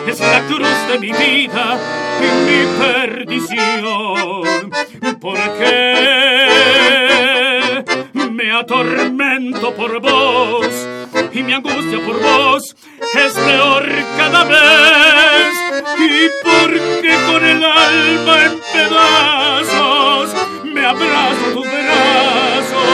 es 0.06 0.20
la 0.20 0.46
cruz 0.46 0.88
de 0.92 0.98
mi 1.00 1.10
vida 1.10 1.76
y 2.20 2.26
mi 2.46 2.60
perdición. 2.78 4.70
Porque 5.20 6.43
atormento 8.54 9.74
por 9.74 10.00
vos 10.00 10.68
y 11.32 11.42
mi 11.42 11.52
angustia 11.52 11.98
por 12.04 12.20
vos 12.20 12.76
es 13.14 13.32
peor 13.32 13.84
cada 14.16 14.44
vez. 14.44 15.54
Y 15.98 16.30
porque 16.42 17.16
con 17.26 17.44
el 17.44 17.64
alma 17.64 18.44
en 18.44 18.60
pedazos 18.72 20.34
me 20.64 20.84
abrazo 20.84 21.52
tu 21.52 21.62
brazo. 21.62 22.84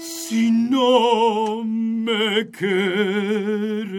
Si 0.00 0.50
no 0.50 1.64
me 1.64 2.48
quieres. 2.50 3.92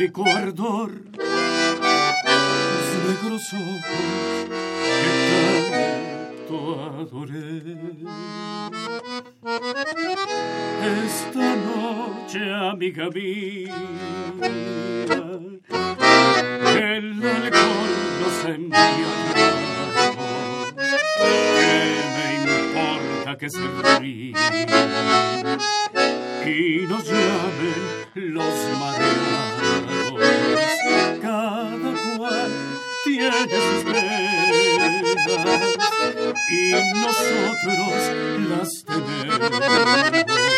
eléctrico 0.00 0.24
ardor, 0.26 0.90
tus 1.12 2.88
negros 3.06 3.52
ojos 3.52 3.84
que 5.02 5.12
tanto 5.70 6.56
adoré. 7.00 7.62
Esta 11.04 11.48
noche, 11.56 12.40
amiga 12.54 13.06
mía, 13.10 13.29
nosotros 36.70 38.48
las 38.48 38.84
tenemos. 38.84 40.49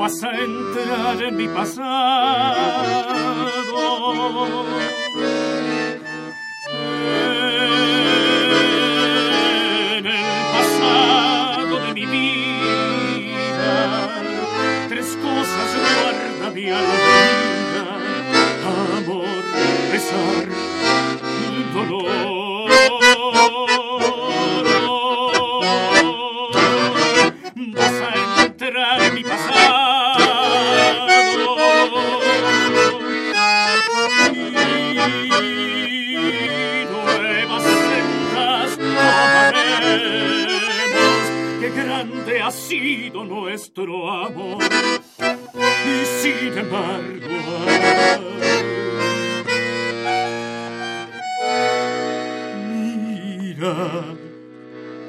Vas 0.00 0.24
a 0.24 0.30
entrar 0.34 1.22
en 1.22 1.36
mi 1.36 1.46
pasado. 1.46 3.09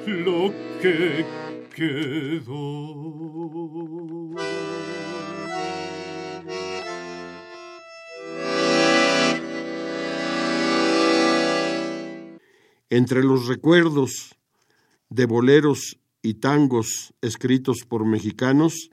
Lo 0.05 0.53
que 0.81 1.25
quedó. 1.75 3.11
Entre 12.89 13.23
los 13.23 13.47
recuerdos 13.47 14.35
de 15.09 15.25
boleros 15.25 15.97
y 16.21 16.35
tangos 16.35 17.13
escritos 17.21 17.85
por 17.87 18.05
mexicanos, 18.05 18.89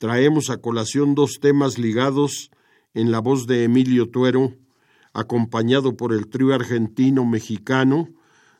traemos 0.00 0.48
a 0.48 0.56
colación 0.56 1.14
dos 1.14 1.40
temas 1.42 1.76
ligados 1.76 2.50
en 2.94 3.10
la 3.10 3.18
voz 3.18 3.46
de 3.46 3.64
Emilio 3.64 4.08
Tuero, 4.08 4.56
acompañado 5.12 5.94
por 5.94 6.14
el 6.14 6.28
trío 6.28 6.54
argentino-mexicano 6.54 8.08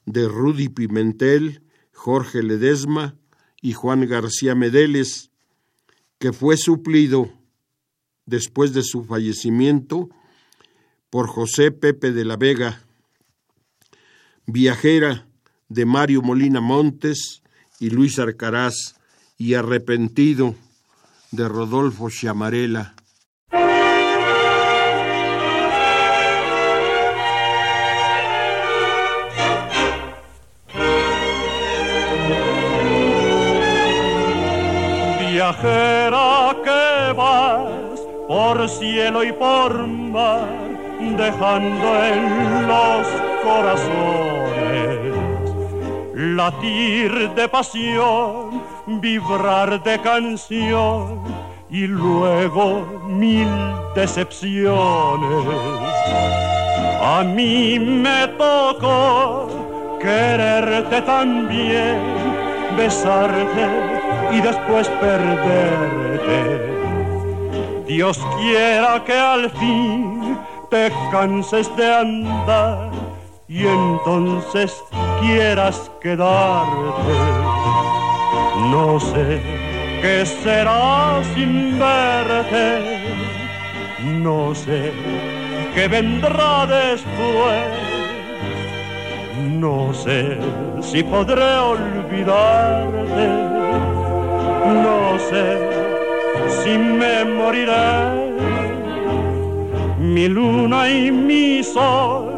de 0.05 0.29
Rudy 0.29 0.69
Pimentel, 0.69 1.63
Jorge 1.95 2.43
Ledesma 2.43 3.17
y 3.63 3.73
Juan 3.73 4.07
García 4.07 4.55
Medeles, 4.55 5.31
que 6.19 6.35
fue 6.35 6.59
suplido 6.59 7.33
después 8.27 8.75
de 8.75 8.83
su 8.83 9.05
fallecimiento 9.05 10.11
por 11.09 11.27
José 11.27 11.71
Pepe 11.71 12.13
de 12.13 12.27
la 12.27 12.37
Vega, 12.37 12.85
Viajera 14.45 15.27
de 15.71 15.87
Mario 15.87 16.21
Molina 16.21 16.61
Montes 16.61 17.43
y 17.79 17.89
Luis 17.89 18.19
Arcaraz 18.19 18.75
y 19.39 19.55
Arrepentido 19.55 20.55
de 21.31 21.49
Rodolfo 21.49 22.11
Chamarela. 22.11 22.95
Viajera 35.21 36.57
que 36.65 37.13
vas 37.17 38.01
por 38.27 38.69
cielo 38.69 39.25
y 39.25 39.33
por 39.33 39.87
mar, 39.87 40.49
dejando 41.17 42.05
en 42.05 42.67
los 42.67 43.07
corazones 43.43 44.40
latir 46.21 47.31
de 47.35 47.49
pasión, 47.49 48.63
vibrar 48.87 49.83
de 49.83 49.99
canción 50.01 51.23
y 51.71 51.87
luego 51.87 52.85
mil 53.07 53.49
decepciones. 53.95 55.47
A 57.03 57.23
mí 57.25 57.79
me 57.79 58.29
tocó 58.37 59.49
quererte 59.99 61.01
también, 61.03 61.99
besarte 62.77 63.67
y 64.33 64.41
después 64.43 64.89
perderte. 65.01 66.71
Dios 67.87 68.21
quiera 68.39 69.03
que 69.05 69.15
al 69.15 69.51
fin 69.51 70.39
te 70.69 70.93
canses 71.11 71.75
de 71.77 71.95
andar 71.95 73.00
y 73.51 73.67
entonces 73.67 74.81
quieras 75.21 75.91
quedarte. 76.01 77.17
No 78.71 79.01
sé 79.01 79.41
qué 80.01 80.25
será 80.25 81.21
sin 81.35 81.77
verte, 81.77 83.01
no 84.05 84.55
sé 84.55 84.93
qué 85.75 85.89
vendrá 85.89 86.65
después, 86.67 87.67
no 89.59 89.93
sé 89.95 90.39
si 90.81 91.03
podré 91.03 91.57
olvidarte, 91.75 93.27
no 94.85 95.19
sé 95.29 95.59
si 96.63 96.79
me 96.79 97.25
moriré. 97.25 98.21
Mi 99.99 100.29
luna 100.29 100.89
y 100.89 101.11
mi 101.11 101.63
sol 101.63 102.30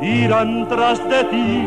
irán 0.00 0.66
tras 0.68 0.98
de 1.08 1.24
ti, 1.24 1.66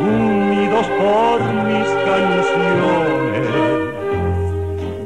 unidos 0.00 0.86
por 0.98 1.40
mis 1.64 1.86
canciones, 2.04 3.48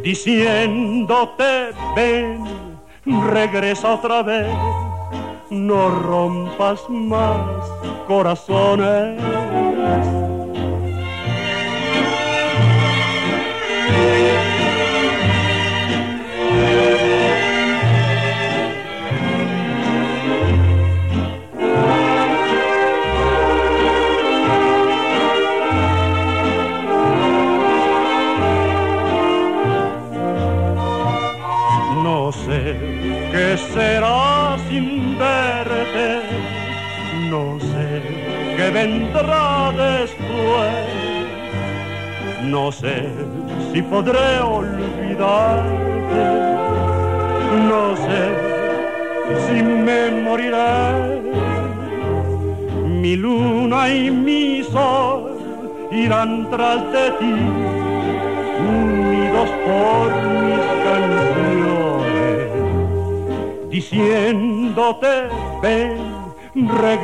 diciéndote 0.03 1.73
ven, 1.95 2.45
regresa 3.31 3.95
otra 3.95 4.23
vez, 4.23 4.49
no 5.51 5.91
rompas 5.91 6.81
más 6.89 7.39
corazones. 8.07 9.21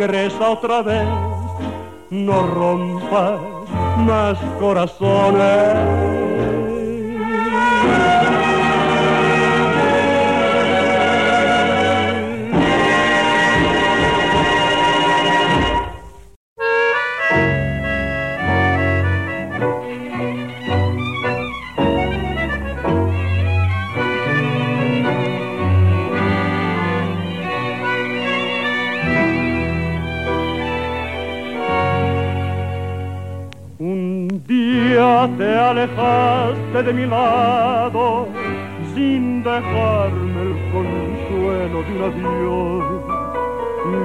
Regresa 0.06 0.48
otra 0.48 0.80
vez, 0.80 1.06
no 2.08 2.46
rompas 2.46 3.38
más 3.98 4.38
corazones. 4.58 6.29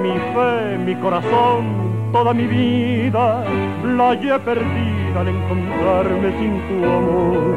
Mi 0.02 0.12
fe, 0.32 0.78
mi 0.78 0.94
corazón, 0.96 1.64
toda 2.12 2.32
mi 2.32 2.46
vida 2.46 3.44
la 3.84 4.08
hallé 4.10 4.38
perdida 4.38 5.20
al 5.20 5.28
encontrarme 5.28 6.32
sin 6.38 6.60
tu 6.68 6.84
amor. 6.84 7.56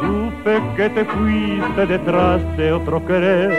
Supe 0.00 0.60
que 0.76 0.88
te 0.90 1.04
fuiste 1.04 1.86
detrás 1.86 2.40
de 2.56 2.72
otro 2.72 3.04
querer, 3.04 3.50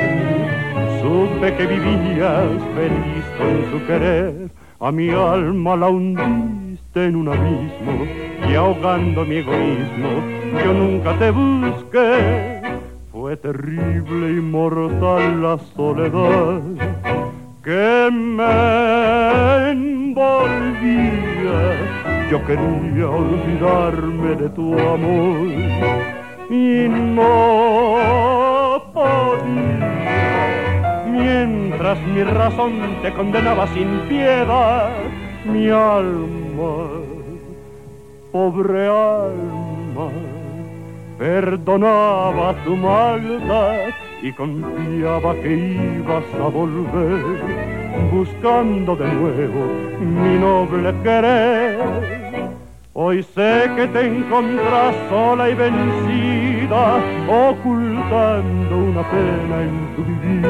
supe 1.01 1.53
que 1.55 1.67
vivías 1.67 2.61
feliz 2.75 3.25
con 3.37 3.71
su 3.71 3.85
querer, 3.85 4.49
a 4.79 4.91
mi 4.91 5.09
alma 5.09 5.75
la 5.75 5.89
hundiste 5.89 7.05
en 7.05 7.15
un 7.15 7.27
abismo 7.29 8.05
y 8.49 8.55
ahogando 8.55 9.23
mi 9.25 9.35
egoísmo 9.35 10.41
yo 10.63 10.73
nunca 10.73 11.17
te 11.17 11.31
busqué. 11.31 12.61
Fue 13.32 13.38
terrible 13.38 14.30
y 14.30 14.41
mortal 14.41 15.41
la 15.41 15.58
soledad 15.74 16.60
que 17.63 18.10
me 18.12 19.72
envolvía. 19.72 21.58
Yo 22.30 22.46
quería 22.46 23.10
olvidarme 23.10 24.36
de 24.36 24.50
tu 24.50 24.78
amor 24.78 25.48
y 26.50 26.89
no 26.89 28.84
podía. 28.94 31.06
Mientras 31.10 32.06
mi 32.08 32.24
razón 32.24 32.98
te 33.02 33.13
condenaba 33.13 33.65
sin 33.67 34.00
piedad, 34.10 34.91
mi 35.46 35.70
alma, 35.70 36.89
pobre 38.34 38.88
alma, 38.88 40.12
perdonaba 41.21 42.55
tu 42.65 42.75
maldad 42.75 43.93
y 44.23 44.34
confiaba 44.34 45.36
que 45.36 45.53
ibas 45.99 46.23
a 46.43 46.47
volver, 46.47 47.21
buscando 48.12 48.95
de 48.95 49.07
nuevo 49.13 49.62
mi 49.99 50.39
noble 50.39 50.91
querer. 51.03 51.77
Hoy 52.93 53.21
sé 53.21 53.69
que 53.75 53.86
te 53.89 54.01
encontrás 54.07 54.95
sola 55.10 55.47
y 55.47 55.53
vencida, 55.53 56.97
ocultando 57.27 58.77
una 58.89 59.03
pena 59.12 59.62
en 59.62 59.95
tu 59.95 60.03
vivir. 60.03 60.47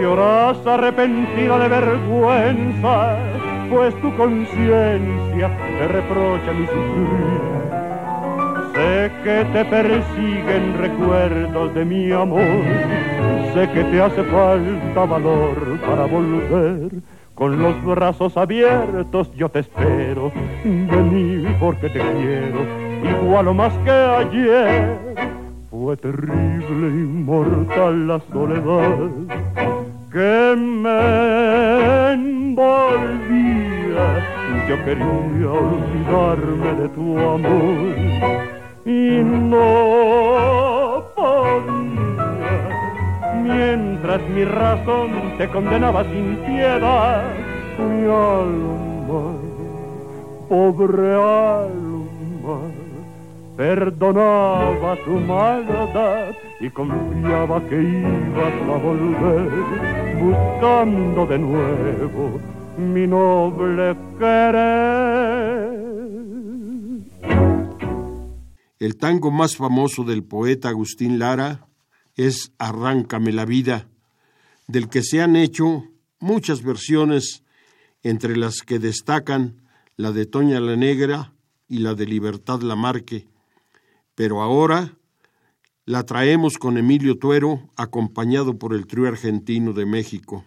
Lloras 0.00 0.66
arrepentida 0.66 1.56
de 1.60 1.68
vergüenza, 1.68 3.16
pues 3.70 3.94
tu 4.00 4.12
conciencia 4.16 5.56
te 5.78 5.86
reprocha 5.86 6.52
mi 6.52 6.66
sufrir 6.66 7.57
Sé 8.78 9.10
que 9.24 9.44
te 9.52 9.64
persiguen 9.64 10.78
recuerdos 10.78 11.74
de 11.74 11.84
mi 11.84 12.12
amor, 12.12 12.62
sé 13.52 13.68
que 13.70 13.82
te 13.82 14.00
hace 14.00 14.22
falta 14.22 15.04
valor 15.04 15.80
para 15.84 16.04
volver. 16.04 16.88
Con 17.34 17.60
los 17.60 17.84
brazos 17.84 18.36
abiertos 18.36 19.32
yo 19.34 19.48
te 19.48 19.58
espero, 19.60 20.30
vení 20.62 21.44
porque 21.58 21.88
te 21.88 21.98
quiero, 21.98 22.60
igual 23.02 23.48
o 23.48 23.54
más 23.54 23.72
que 23.78 23.90
ayer. 23.90 24.96
Fue 25.70 25.96
terrible 25.96 26.86
y 26.88 27.04
mortal 27.32 28.06
la 28.06 28.20
soledad 28.32 29.10
que 30.12 30.54
me 30.56 32.12
envolvía. 32.12 33.58
Yo 34.68 34.84
quería 34.84 35.50
olvidarme 35.50 36.74
de 36.80 36.88
tu 36.90 37.18
amor 37.18 38.57
y 38.88 39.22
no 39.22 41.04
podía. 41.14 42.28
Mientras 43.42 44.20
mi 44.30 44.44
razón 44.44 45.10
te 45.36 45.46
condenaba 45.48 46.04
sin 46.04 46.36
piedad, 46.36 47.24
mi 47.78 48.04
alma, 48.04 49.34
pobre 50.48 51.14
alma, 51.14 52.60
perdonaba 53.56 54.96
tu 55.04 55.10
maldad 55.20 56.32
y 56.60 56.70
confiaba 56.70 57.60
que 57.68 57.82
ibas 57.82 58.54
a 58.74 58.76
volver 58.78 59.50
buscando 60.18 61.26
de 61.26 61.38
nuevo 61.38 62.40
mi 62.78 63.06
noble 63.06 63.94
querer. 64.18 65.87
El 68.78 68.96
tango 68.96 69.32
más 69.32 69.56
famoso 69.56 70.04
del 70.04 70.22
poeta 70.22 70.68
Agustín 70.68 71.18
Lara 71.18 71.66
es 72.14 72.52
Arráncame 72.58 73.32
la 73.32 73.44
vida, 73.44 73.88
del 74.68 74.88
que 74.88 75.02
se 75.02 75.20
han 75.20 75.34
hecho 75.34 75.84
muchas 76.20 76.62
versiones, 76.62 77.42
entre 78.04 78.36
las 78.36 78.62
que 78.62 78.78
destacan 78.78 79.62
la 79.96 80.12
de 80.12 80.26
Toña 80.26 80.60
la 80.60 80.76
Negra 80.76 81.32
y 81.68 81.78
la 81.78 81.94
de 81.94 82.06
Libertad 82.06 82.60
Lamarque. 82.60 83.26
Pero 84.14 84.42
ahora 84.42 84.96
la 85.84 86.04
traemos 86.04 86.56
con 86.58 86.78
Emilio 86.78 87.18
Tuero, 87.18 87.68
acompañado 87.76 88.58
por 88.58 88.74
el 88.74 88.86
trío 88.86 89.08
argentino 89.08 89.72
de 89.72 89.86
México. 89.86 90.44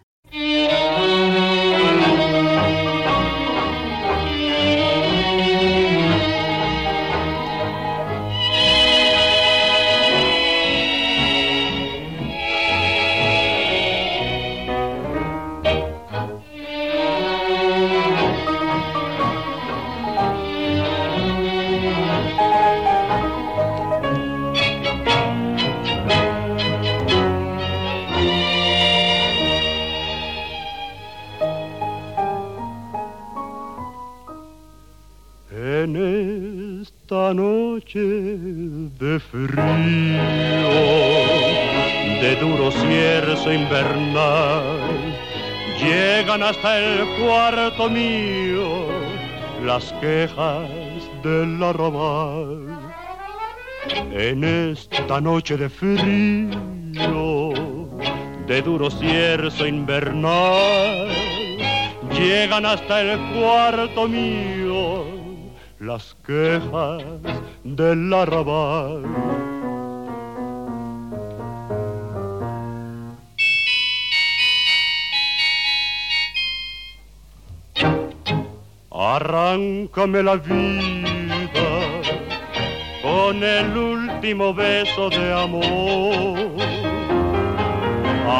De 37.34 39.18
frío, 39.18 39.56
de 42.20 42.36
duro 42.38 42.70
cierzo 42.70 43.50
invernal, 43.50 44.78
llegan 45.80 46.42
hasta 46.42 46.78
el 46.78 47.06
cuarto 47.22 47.88
mío 47.88 48.86
las 49.64 49.94
quejas 49.94 50.68
del 51.22 51.62
arrabal. 51.62 52.68
En 54.12 54.44
esta 54.44 55.18
noche 55.18 55.56
de 55.56 55.70
frío, 55.70 57.52
de 58.46 58.62
duro 58.62 58.90
cierzo 58.90 59.66
invernal, 59.66 61.08
llegan 62.12 62.66
hasta 62.66 63.00
el 63.00 63.18
cuarto 63.34 64.06
mío 64.06 65.21
las 65.82 66.16
quejas 66.24 67.02
del 67.64 68.14
arrabal. 68.14 69.02
Arráncame 78.92 80.22
la 80.22 80.36
vida 80.36 81.68
con 83.02 83.42
el 83.42 83.76
último 83.76 84.54
beso 84.54 85.10
de 85.10 85.32
amor. 85.32 86.46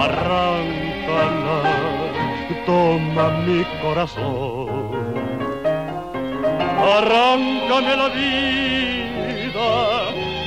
Arráncala, 0.05 1.59
toma 2.67 3.31
mi 3.45 3.65
corazón 3.83 5.12
arráncame 6.83 7.97
la 7.97 8.09
vida 8.09 9.23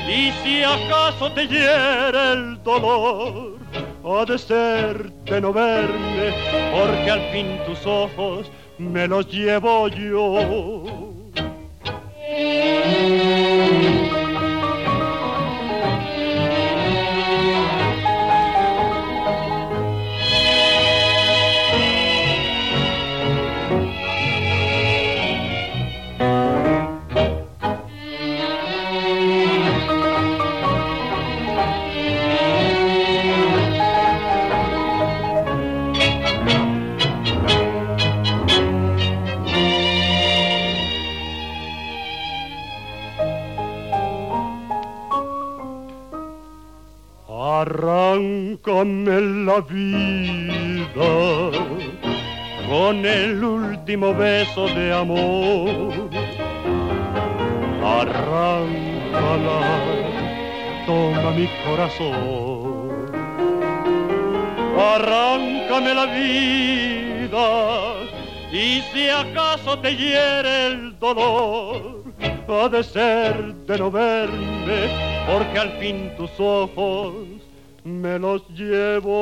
y 0.07 0.31
si 0.43 0.63
acaso 0.63 1.31
te 1.31 1.47
hiere 1.47 2.33
el 2.33 2.63
dolor, 2.63 3.57
ha 4.03 4.25
de 4.25 4.37
ser 4.37 5.11
de 5.25 5.41
no 5.41 5.51
verme, 5.51 6.33
porque 6.71 7.11
al 7.11 7.21
fin 7.31 7.59
tus 7.65 7.85
ojos 7.85 8.51
me 8.77 9.07
los 9.07 9.27
llevo 9.31 9.87
yo. 9.87 11.15
Arráncame 48.65 49.21
la 49.45 49.61
vida 49.61 51.51
con 52.67 53.05
el 53.05 53.43
último 53.43 54.11
beso 54.15 54.65
de 54.69 54.91
amor. 54.91 55.93
Arráncala, 57.83 59.59
toma 60.87 61.31
mi 61.37 61.47
corazón. 61.63 63.05
Arráncame 64.79 65.93
la 65.93 66.05
vida 66.07 67.47
y 68.51 68.81
si 68.91 69.09
acaso 69.09 69.77
te 69.77 69.95
hiere 69.95 70.67
el 70.67 70.97
dolor, 70.97 72.03
ha 72.47 72.69
de 72.69 72.83
ser 72.83 73.53
de 73.67 73.77
no 73.77 73.91
verme, 73.91 74.89
porque 75.31 75.59
al 75.59 75.71
fin 75.73 76.11
tus 76.17 76.31
ojos 76.39 77.44
me 77.85 78.19
los 78.19 78.47
llevo 78.49 79.13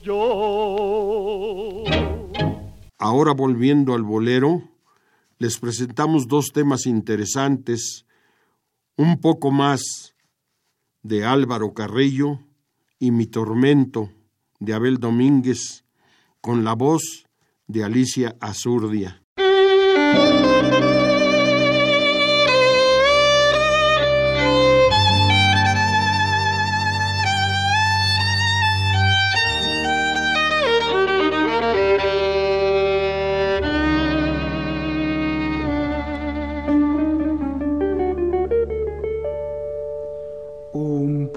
yo. 0.00 1.84
Ahora 2.98 3.34
volviendo 3.34 3.94
al 3.94 4.04
bolero, 4.04 4.62
les 5.38 5.58
presentamos 5.58 6.28
dos 6.28 6.52
temas 6.52 6.86
interesantes, 6.86 8.06
un 8.96 9.20
poco 9.20 9.50
más 9.50 10.14
de 11.02 11.24
Álvaro 11.24 11.74
Carrillo 11.74 12.38
y 13.00 13.10
Mi 13.10 13.26
Tormento 13.26 14.10
de 14.60 14.74
Abel 14.74 14.98
Domínguez, 14.98 15.84
con 16.40 16.64
la 16.64 16.74
voz 16.74 17.26
de 17.66 17.82
Alicia 17.84 18.36
Azurdia. 18.40 19.22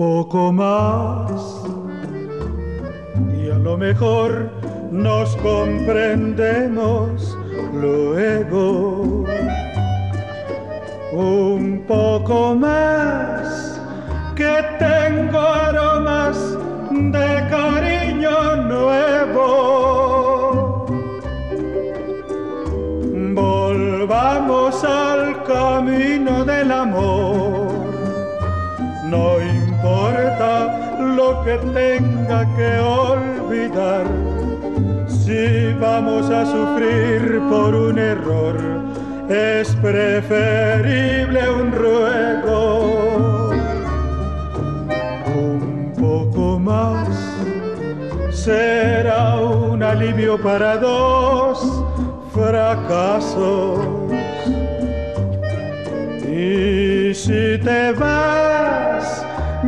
Poco 0.02 0.52
más 0.52 1.32
y 3.38 3.52
a 3.52 3.60
lo 3.60 3.78
mejor 3.78 4.50
nos 4.92 5.36
comprendemos 5.36 7.38
luego. 7.72 9.24
Un 11.14 11.84
poco 11.88 12.56
más 12.56 13.80
que 14.36 14.66
tengo 14.80 15.40
aromas 15.40 16.58
de 16.90 17.48
cariño 17.52 18.56
nuevo. 18.74 20.88
Volvamos 23.36 24.84
al 24.84 25.44
camino 25.44 26.44
del 26.44 26.72
amor. 26.72 27.70
No 29.06 29.40
lo 31.16 31.44
que 31.44 31.58
tenga 31.74 32.48
que 32.56 32.80
olvidar. 32.80 34.06
Si 35.08 35.74
vamos 35.80 36.30
a 36.30 36.46
sufrir 36.46 37.42
por 37.50 37.76
un 37.76 37.98
error, 38.00 38.58
es 39.30 39.76
preferible 39.76 41.50
un 41.50 41.72
ruego. 41.72 43.52
Un 45.36 45.94
poco 46.00 46.60
más 46.60 47.08
será 48.32 49.36
un 49.40 49.84
alivio 49.84 50.42
para 50.42 50.78
dos 50.78 51.84
fracasos. 52.34 53.80
Y 56.28 57.14
si 57.14 57.58
te 57.60 57.92
vas, 57.94 58.51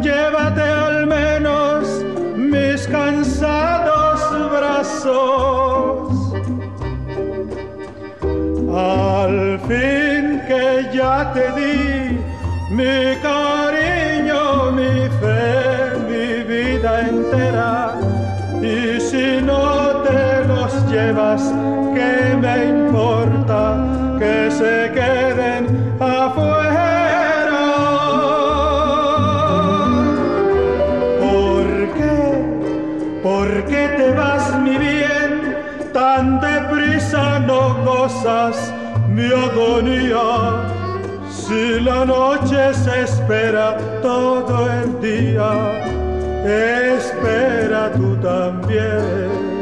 llévate 0.04 0.62
al 0.62 1.08
menos 1.08 1.88
mis 2.36 2.86
cansados 2.88 4.20
brazos. 4.52 6.34
Al 8.76 9.60
fin 9.68 10.42
que 10.48 10.90
ya 10.94 11.32
te 11.34 11.46
di 11.60 12.20
mi 12.70 13.16
cariño, 13.22 14.72
mi 14.72 15.08
fe, 15.22 15.98
mi 16.10 16.44
vida 16.52 17.08
entera. 17.08 17.96
Y 18.62 19.00
si 19.00 19.42
no 19.42 20.04
te 20.08 20.46
los 20.48 20.72
llevas, 20.92 21.42
¿qué 21.96 22.36
me 22.36 22.56
importa 22.66 23.78
que 24.20 24.52
se 24.52 24.93
Si 41.30 41.80
la 41.82 42.06
noche 42.06 42.74
se 42.74 43.02
espera 43.02 43.78
todo 44.02 44.68
el 44.72 45.00
día, 45.00 45.52
espera 46.96 47.92
tú 47.94 48.16
también. 48.18 49.53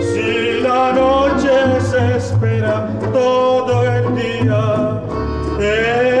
Si 0.00 0.60
la 0.62 0.92
noche 0.94 1.80
se 1.82 2.16
espera 2.16 2.88
todo 3.12 3.84
el 3.84 4.14
día, 4.16 5.02
espera 5.58 6.11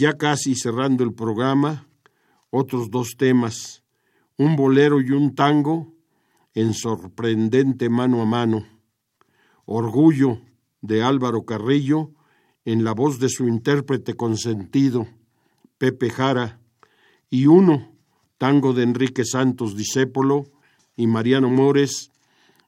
ya 0.00 0.16
casi 0.16 0.54
cerrando 0.54 1.04
el 1.04 1.12
programa, 1.12 1.86
otros 2.48 2.90
dos 2.90 3.16
temas, 3.18 3.84
un 4.38 4.56
bolero 4.56 4.98
y 5.02 5.10
un 5.10 5.34
tango 5.34 5.92
en 6.54 6.72
sorprendente 6.72 7.90
mano 7.90 8.22
a 8.22 8.24
mano. 8.24 8.66
Orgullo 9.66 10.40
de 10.80 11.02
Álvaro 11.02 11.44
Carrillo 11.44 12.12
en 12.64 12.82
la 12.82 12.94
voz 12.94 13.18
de 13.18 13.28
su 13.28 13.46
intérprete 13.46 14.14
consentido, 14.14 15.06
Pepe 15.76 16.08
Jara, 16.08 16.60
y 17.28 17.46
uno, 17.46 17.92
tango 18.38 18.72
de 18.72 18.84
Enrique 18.84 19.26
Santos 19.26 19.76
Discépolo 19.76 20.44
y 20.96 21.08
Mariano 21.08 21.50
Mores, 21.50 22.10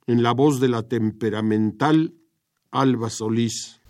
en 0.06 0.22
la 0.22 0.32
voz 0.32 0.60
de 0.60 0.68
la 0.68 0.82
temperamental 0.82 2.12
Alba 2.70 3.08
Solís. 3.08 3.81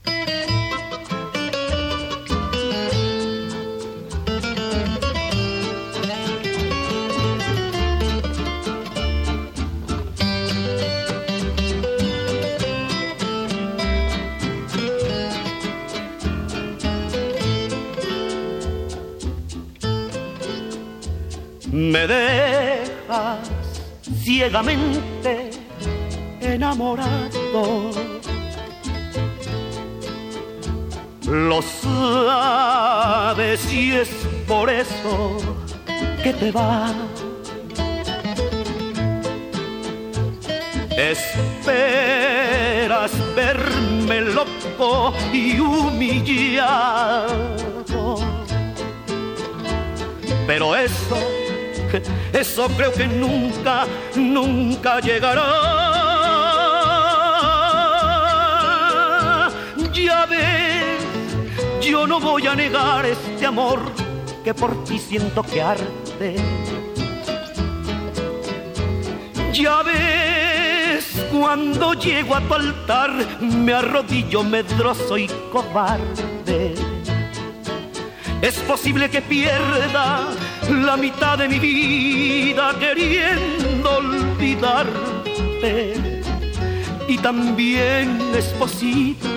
Ciegamente 24.43 25.51
enamorado. 26.41 27.93
Lo 31.29 31.63
sabes 31.63 32.93
y 33.73 33.93
es 33.93 34.09
por 34.49 34.69
eso 34.69 35.37
que 36.25 36.33
te 36.33 36.51
vas. 36.51 36.93
Esperas 40.97 42.33
verme 43.37 44.23
loco 44.23 45.15
y 45.33 45.61
humillado. 45.61 47.07
Pero 50.49 50.75
eso 50.75 51.17
eso 52.33 52.69
creo 52.69 52.93
que 52.93 53.07
nunca, 53.07 53.87
nunca 54.17 55.01
llegará. 55.01 55.43
Ya 59.93 60.27
ves, 60.27 61.03
yo 61.81 62.07
no 62.07 62.19
voy 62.19 62.47
a 62.47 62.55
negar 62.55 63.05
este 63.05 63.47
amor 63.47 63.81
que 64.43 64.55
por 64.55 64.85
ti 64.85 64.99
siento 64.99 65.43
que 65.43 65.61
arde. 65.61 66.37
Ya 69.53 69.83
ves, 69.83 71.27
cuando 71.31 71.93
llego 71.93 72.35
a 72.35 72.41
tu 72.41 72.55
altar, 72.55 73.13
me 73.41 73.75
arrodillo 73.75 74.43
medroso 74.43 75.19
y 75.19 75.29
cobarde. 75.53 76.75
Es 78.41 78.59
posible 78.61 79.09
que 79.11 79.21
pierda 79.21 80.31
la 80.71 80.97
mitad 80.97 81.39
de 81.39 81.49
mi 81.49 81.59
vida 81.59 82.75
queriendo 82.79 83.97
olvidarte. 83.99 85.03
Y 87.09 87.19
también 87.19 88.21
es 88.35 88.47
posible 88.59 89.29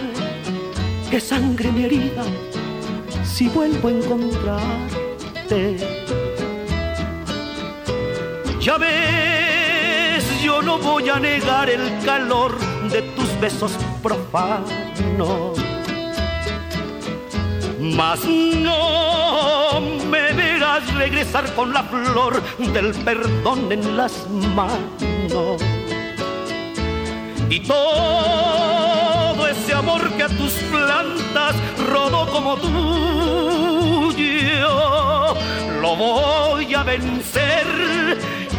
que 1.09 1.19
sangre 1.19 1.71
mi 1.71 1.85
herida 1.85 2.23
si 3.23 3.47
vuelvo 3.49 3.87
a 3.87 3.91
encontrarte. 3.91 5.77
Ya 8.61 8.77
ves, 8.77 10.41
yo 10.41 10.61
no 10.61 10.77
voy 10.79 11.09
a 11.09 11.19
negar 11.19 11.69
el 11.69 12.03
calor 12.03 12.57
de 12.89 13.01
tus 13.01 13.39
besos 13.39 13.73
profanos. 14.01 15.59
Mas 17.79 18.25
no 18.25 19.74
regresar 20.95 21.53
con 21.53 21.73
la 21.73 21.83
flor 21.83 22.41
del 22.57 22.93
perdón 23.03 23.71
en 23.71 23.97
las 23.97 24.27
manos. 24.29 25.61
Y 27.49 27.59
todo 27.59 29.47
ese 29.47 29.73
amor 29.73 30.09
que 30.13 30.23
a 30.23 30.29
tus 30.29 30.53
plantas 30.71 31.55
rodó 31.89 32.27
como 32.31 32.57
tuyo, 32.57 32.77
lo 35.81 35.95
voy 35.95 36.73
a 36.73 36.83
vencer 36.83 37.65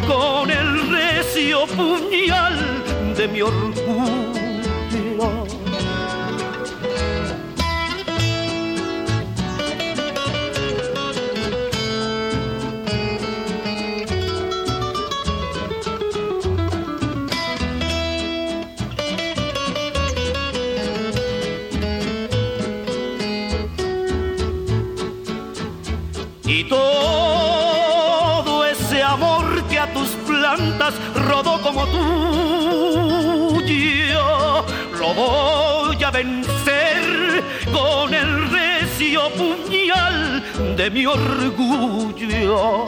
con 0.07 0.49
el 0.49 0.89
recio 0.89 1.67
puñal 1.67 2.83
de 3.15 3.27
mi 3.27 3.41
orgullo. 3.41 4.36
Como 31.77 31.85
tú. 31.87 33.61
Yo 33.65 34.65
lo 34.99 35.13
voy 35.13 36.03
a 36.03 36.11
vencer 36.11 37.43
con 37.71 38.13
el 38.13 38.49
recio 38.49 39.29
puñal 39.31 40.43
de 40.75 40.89
mi 40.89 41.05
orgullo. 41.05 42.87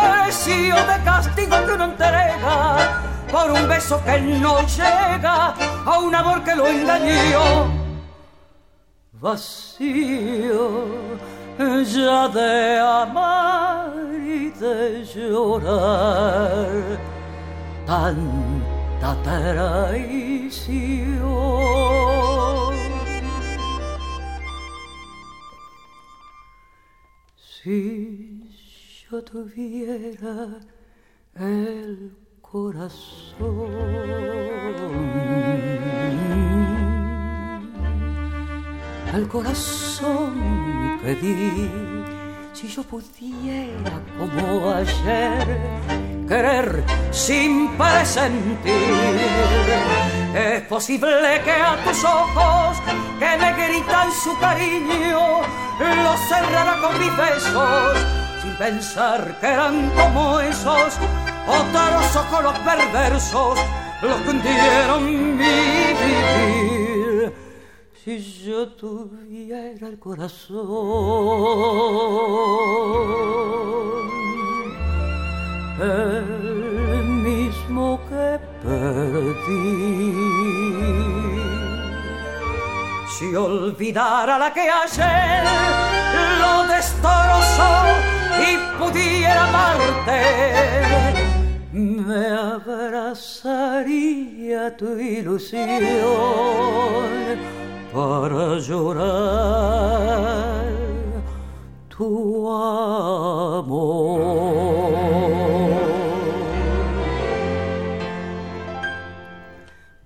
Precio 0.00 0.76
de 0.76 1.04
castigo 1.04 1.56
que 1.66 1.72
uno 1.72 1.84
entrega 1.84 3.02
por 3.30 3.50
un 3.50 3.68
beso 3.68 4.02
que 4.04 4.20
no 4.20 4.60
llega 4.60 5.54
a 5.86 5.98
un 5.98 6.14
amor 6.14 6.42
que 6.44 6.54
lo 6.54 6.66
engañó. 6.66 7.68
Vacío 9.12 10.70
ya 11.84 12.28
de 12.28 12.78
amar 12.80 13.92
y 14.14 14.50
de 14.50 15.04
llorar 15.04 16.66
tanta 17.86 19.14
traición. 19.22 21.19
Yo 29.10 29.24
tuviera 29.24 30.60
el 31.34 32.16
corazón 32.40 33.40
el 39.12 39.26
corazón 39.26 41.00
que 41.02 41.14
di 41.16 41.70
si 42.52 42.68
yo 42.68 42.84
pudiera 42.84 44.00
como 44.16 44.70
ayer 44.74 45.58
querer 46.28 46.84
sin 47.10 47.68
presentir. 47.76 48.72
Es 50.34 50.62
posible 50.68 51.40
que 51.42 51.52
a 51.52 51.76
tus 51.82 52.04
ojos 52.04 52.76
que 53.18 53.36
me 53.38 53.52
gritan 53.54 54.12
su 54.12 54.38
cariño 54.38 55.40
los 55.80 56.20
cerrara 56.28 56.80
con 56.80 56.96
mis 57.00 57.16
besos 57.16 58.19
pensar 58.60 59.40
que 59.40 59.46
eran 59.46 59.90
como 59.96 60.38
esos 60.38 60.98
otros 61.48 62.16
ojos 62.16 62.58
perversos 62.58 63.58
los 64.02 64.20
que 64.20 64.28
hundieron 64.28 65.02
mi 65.38 65.94
vivir. 65.94 67.32
Si 68.04 68.44
yo 68.44 68.68
tuviera 68.68 69.88
el 69.88 69.98
corazón 69.98 70.60
el 75.80 77.04
mismo 77.28 77.98
que 78.10 78.38
perdí. 78.62 80.12
Si 83.18 83.34
olvidara 83.34 84.38
la 84.38 84.52
que 84.52 84.68
ayer 84.68 85.44
lo 86.40 86.66
destrozó 86.66 88.19
y 88.38 88.58
pudiera 88.78 89.48
amarte, 89.48 90.20
me 91.72 92.26
abrazaría 92.26 93.80
tu 94.76 94.98
ilusión 94.98 95.68
para 97.92 98.58
llorar 98.58 99.90
tu 101.88 102.50
amor. 102.50 104.20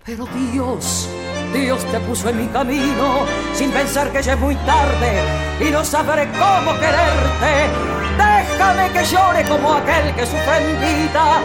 Pero 0.05 0.27
Dios, 0.53 1.09
Dios 1.53 1.85
te 1.87 2.01
puso 2.01 2.29
en 2.29 2.39
mi 2.39 2.47
camino 2.49 3.27
sin 3.55 3.71
pensar 3.71 4.11
que 4.13 4.23
ya 4.23 4.35
es 4.35 4.41
muy 4.41 4.55
tarde 4.57 5.23
y 5.61 5.71
no 5.71 5.85
sabré 5.85 6.29
cómo 6.33 6.73
quererte. 6.79 8.04
Déjame 8.17 8.91
que 8.93 9.05
llore 9.05 9.45
como 9.45 9.75
aquel 9.75 10.15
que 10.15 10.27
sufre 10.27 10.57
en 10.59 10.81
vida 10.81 11.41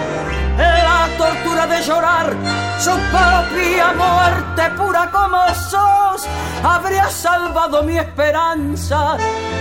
la 0.57 1.07
tortura 1.17 1.67
de 1.67 1.81
llorar 1.81 2.35
su 2.79 2.91
propia 2.91 3.93
muerte 3.93 4.69
pura 4.77 5.09
como 5.11 5.37
sos. 5.55 6.27
Habría 6.63 7.09
salvado 7.09 7.83
mi 7.83 7.97
esperanza 7.97 9.17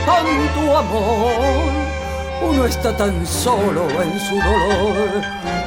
con 0.07 0.27
tu 0.55 0.77
amor. 0.77 1.89
Uno 2.41 2.65
está 2.67 2.97
tan 2.97 3.27
solo 3.27 3.89
en 4.01 4.21
su 4.21 4.37
dolor, 4.37 5.23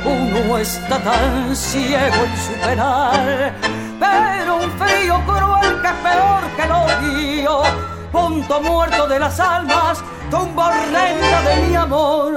uno 0.05 0.57
está 0.57 0.99
tan 0.99 1.55
ciego 1.55 2.15
en 2.25 2.37
su 2.37 2.53
penal, 2.65 3.53
pero 3.99 4.55
un 4.55 4.71
frío 4.79 5.21
cruel 5.25 5.81
que 5.81 5.87
es 5.87 5.93
peor 6.01 6.43
que 6.55 6.63
el 6.63 6.71
odio, 6.71 7.61
punto 8.09 8.61
muerto 8.61 9.05
de 9.05 9.19
las 9.19 9.37
almas, 9.41 10.01
tumba 10.32 10.63
horrenda 10.69 11.41
de 11.47 11.55
mi 11.67 11.75
amor, 11.75 12.34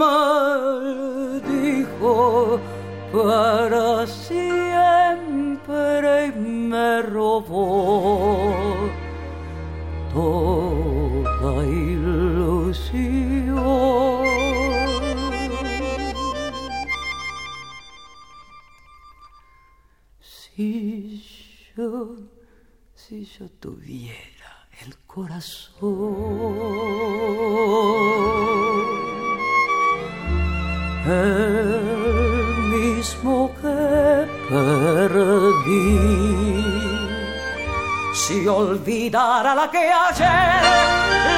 maldijo 0.00 1.00
para 3.12 4.06
siempre 4.06 4.72
me 6.32 7.02
robó 7.02 8.88
toda 10.12 11.66
ilusión. 11.66 13.04
Si 20.20 21.22
yo, 21.76 22.16
si 22.94 23.24
yo 23.24 23.48
tuviera 23.60 24.33
corazón, 25.14 25.78
el 31.06 31.82
mismo 32.74 33.32
que 33.60 33.78
perdí. 34.48 36.00
Si 38.12 38.48
olvidara 38.48 39.54
la 39.54 39.70
que 39.70 39.92
ayer 39.92 40.62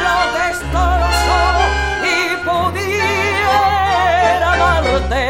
lo 0.05 0.19
destrozó 0.41 1.43
y 2.15 2.17
pudiera 2.49 4.49
amarte, 4.55 5.27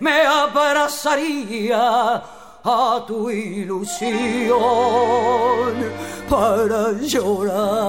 me 0.00 0.22
abrazaría 0.22 1.82
a 2.64 3.04
tu 3.06 3.30
ilusión 3.30 4.58
para 6.28 6.92
llorar. 7.00 7.82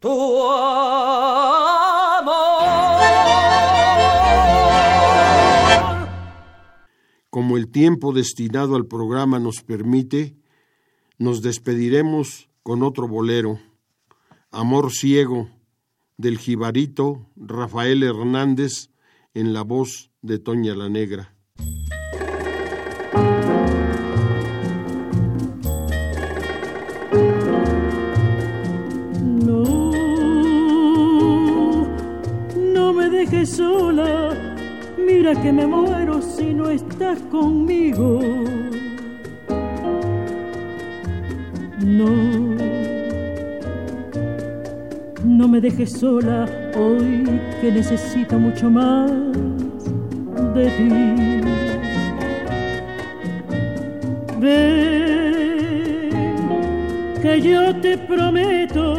Tu 0.00 0.08
Como 7.30 7.56
el 7.56 7.70
tiempo 7.70 8.12
destinado 8.12 8.76
al 8.76 8.84
programa 8.86 9.38
nos 9.38 9.62
permite, 9.62 10.36
nos 11.16 11.40
despediremos 11.40 12.50
con 12.62 12.82
otro 12.82 13.08
bolero, 13.08 13.58
Amor 14.50 14.92
Ciego, 14.92 15.48
del 16.18 16.38
jibarito 16.38 17.26
Rafael 17.36 18.02
Hernández, 18.02 18.90
en 19.32 19.54
la 19.54 19.62
voz 19.62 20.11
de 20.22 20.38
Toña 20.38 20.74
la 20.76 20.88
Negra. 20.88 21.34
No, 32.72 32.92
me 32.92 33.10
dejes 33.10 33.50
sola, 33.50 34.30
mira 34.96 35.34
que 35.42 35.52
me 35.52 35.66
muero 35.66 36.22
si 36.22 36.54
no 36.54 36.70
estás 36.70 37.18
conmigo. 37.22 38.20
No, 41.84 42.06
no 45.24 45.48
me 45.48 45.60
dejes 45.60 45.90
sola 45.98 46.48
hoy 46.76 47.24
que 47.60 47.72
necesito 47.72 48.38
mucho 48.38 48.70
más 48.70 49.10
de 50.54 50.66
ti. 50.76 50.88
Ven, 54.40 56.10
que 57.22 57.40
yo 57.40 57.74
te 57.76 57.96
prometo 57.96 58.96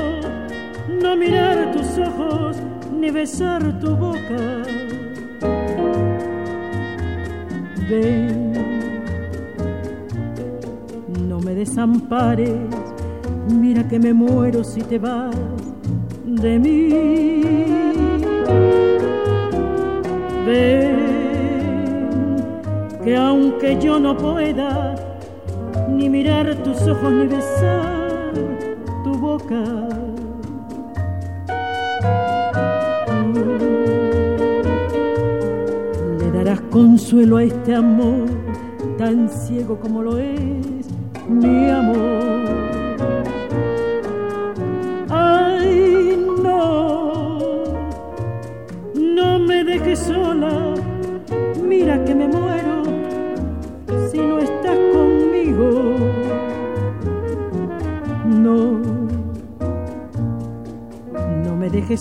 no 1.01 1.15
mirar 1.15 1.71
tus 1.71 1.97
ojos 1.97 2.57
ni 2.99 3.11
besar 3.11 3.79
tu 3.79 3.95
boca. 3.95 4.63
Ven, 7.89 8.53
no 11.27 11.39
me 11.39 11.53
desampares, 11.53 12.57
mira 13.49 13.87
que 13.87 13.99
me 13.99 14.13
muero 14.13 14.63
si 14.63 14.81
te 14.81 14.97
vas 14.97 15.35
de 16.25 16.59
mí. 16.59 16.89
Ven, 20.45 21.02
que 23.03 23.15
aunque 23.17 23.77
yo 23.81 23.99
no 23.99 24.15
pueda 24.15 24.95
ni 25.89 26.09
mirar 26.09 26.55
tus 26.63 26.81
ojos 26.87 27.11
ni 27.11 27.27
besar 27.27 28.33
tu 29.03 29.13
boca, 29.17 29.63
le 36.19 36.31
darás 36.31 36.61
consuelo 36.71 37.37
a 37.37 37.43
este 37.43 37.75
amor 37.75 38.29
tan 38.97 39.29
ciego 39.29 39.77
como 39.79 40.01
lo 40.01 40.17
es 40.17 40.87
mi 41.27 41.69
amor. 41.69 42.22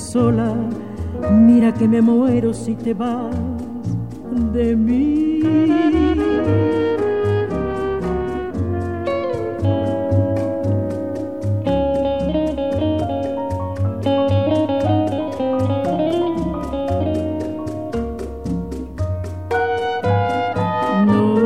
sola, 0.01 0.55
mira 1.31 1.73
que 1.73 1.87
me 1.87 2.01
muero 2.01 2.55
si 2.55 2.75
te 2.75 2.95
vas 2.95 3.35
de 4.53 4.77
mí. 4.77 5.41
No, 21.07 21.37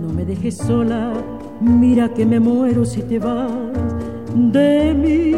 no 0.00 0.14
me 0.14 0.24
dejes 0.24 0.56
sola, 0.56 1.12
mira 1.60 2.08
que 2.14 2.24
me 2.24 2.40
muero 2.40 2.84
si 2.84 3.02
te 3.02 3.18
vas 3.18 3.67
de 4.38 4.94
mí. 4.94 5.34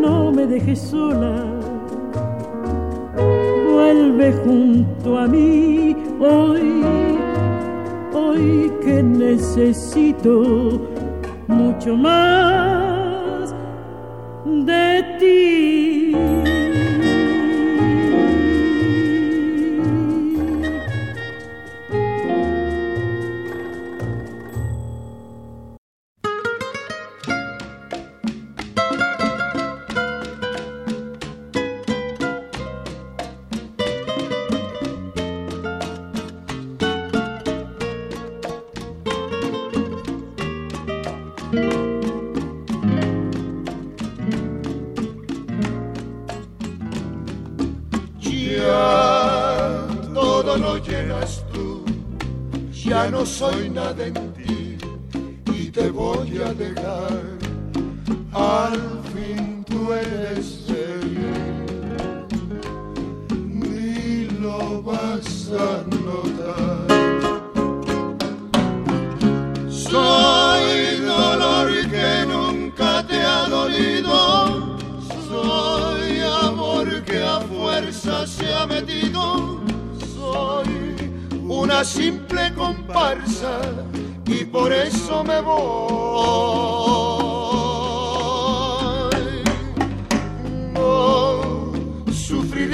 No 0.00 0.32
me 0.32 0.46
dejes 0.46 0.80
sola, 0.80 1.44
vuelve 3.72 4.32
junto 4.44 5.18
a 5.18 5.26
mí 5.28 5.96
hoy, 6.20 6.84
hoy 8.12 8.72
que 8.82 9.02
necesito 9.02 10.80
mucho 11.46 11.96
más 11.96 12.69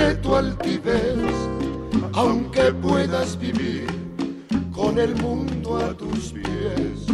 sufriré 0.07 0.15
tu 0.23 0.35
altivez, 0.35 1.35
aunque 2.13 2.73
puedas 2.73 3.39
vivir 3.39 3.87
con 4.75 4.99
el 4.99 5.15
mundo 5.17 5.77
a 5.77 5.95
tus 5.95 6.33
pies. 6.33 7.07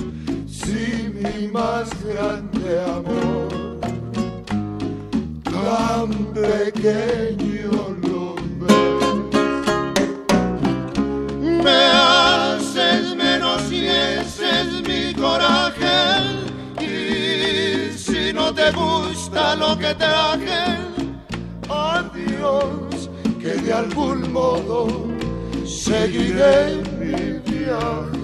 Si 0.47 1.09
mi 1.09 1.49
más 1.49 1.89
grande 2.05 2.81
amor, 2.81 3.81
tan 5.45 6.11
pequeño 6.35 7.53
y 16.81 17.97
si 17.97 18.33
no 18.33 18.53
te 18.53 18.71
gusta 18.73 19.55
lo 19.57 19.79
que 19.79 19.95
traje, 19.95 20.79
adiós, 21.69 22.82
de 23.65 23.73
algún 23.73 24.33
modo 24.33 25.07
seguiré 25.65 26.77
mi 26.99 27.39
viaje. 27.51 28.22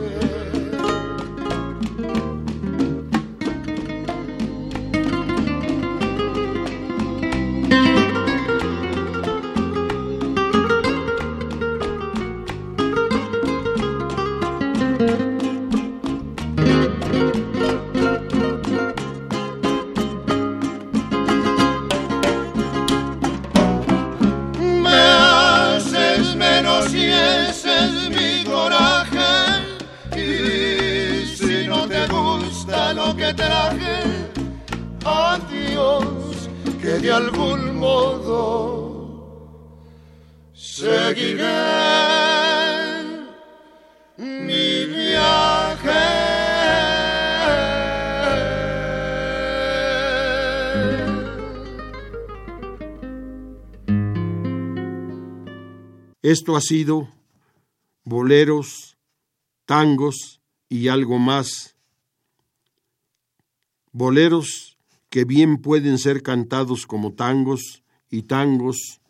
Esto 56.31 56.57
ha 56.57 56.61
sido 56.61 57.09
boleros, 58.05 58.99
tangos 59.65 60.43
y 60.69 60.89
algo 60.89 61.19
más. 61.19 61.75
Boleros 63.93 64.77
que 65.09 65.25
bien 65.25 65.57
pueden 65.57 65.97
ser 65.97 66.23
cantados 66.23 66.87
como 66.87 67.15
tangos 67.15 67.83
y 68.11 68.25
tangos 68.25 69.01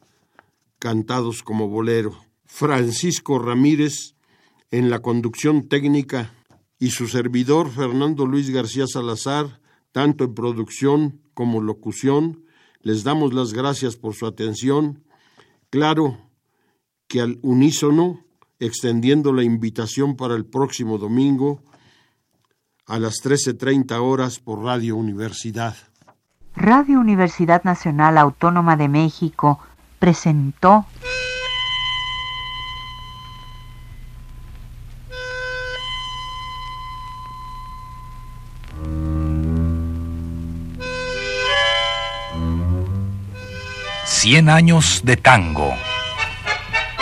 cantados 0.78 1.42
como 1.42 1.66
bolero. 1.66 2.16
Francisco 2.44 3.40
Ramírez 3.40 4.14
en 4.70 4.88
la 4.88 5.00
conducción 5.00 5.66
técnica 5.66 6.32
y 6.78 6.90
su 6.90 7.08
servidor 7.08 7.68
Fernando 7.72 8.26
Luis 8.26 8.50
García 8.50 8.86
Salazar, 8.86 9.60
tanto 9.90 10.22
en 10.22 10.34
producción 10.34 11.20
como 11.34 11.60
locución, 11.60 12.44
les 12.80 13.02
damos 13.02 13.34
las 13.34 13.54
gracias 13.54 13.96
por 13.96 14.14
su 14.14 14.24
atención. 14.24 15.02
Claro 15.70 16.27
que 17.08 17.20
al 17.22 17.38
unísono, 17.42 18.20
extendiendo 18.60 19.32
la 19.32 19.42
invitación 19.42 20.16
para 20.16 20.34
el 20.34 20.44
próximo 20.44 20.98
domingo 20.98 21.62
a 22.86 22.98
las 22.98 23.14
13.30 23.22 24.00
horas 24.00 24.38
por 24.38 24.62
Radio 24.62 24.96
Universidad. 24.96 25.76
Radio 26.54 27.00
Universidad 27.00 27.64
Nacional 27.64 28.18
Autónoma 28.18 28.76
de 28.76 28.88
México 28.88 29.58
presentó 29.98 30.86
Cien 44.04 44.48
años 44.48 45.02
de 45.04 45.16
tango. 45.16 45.72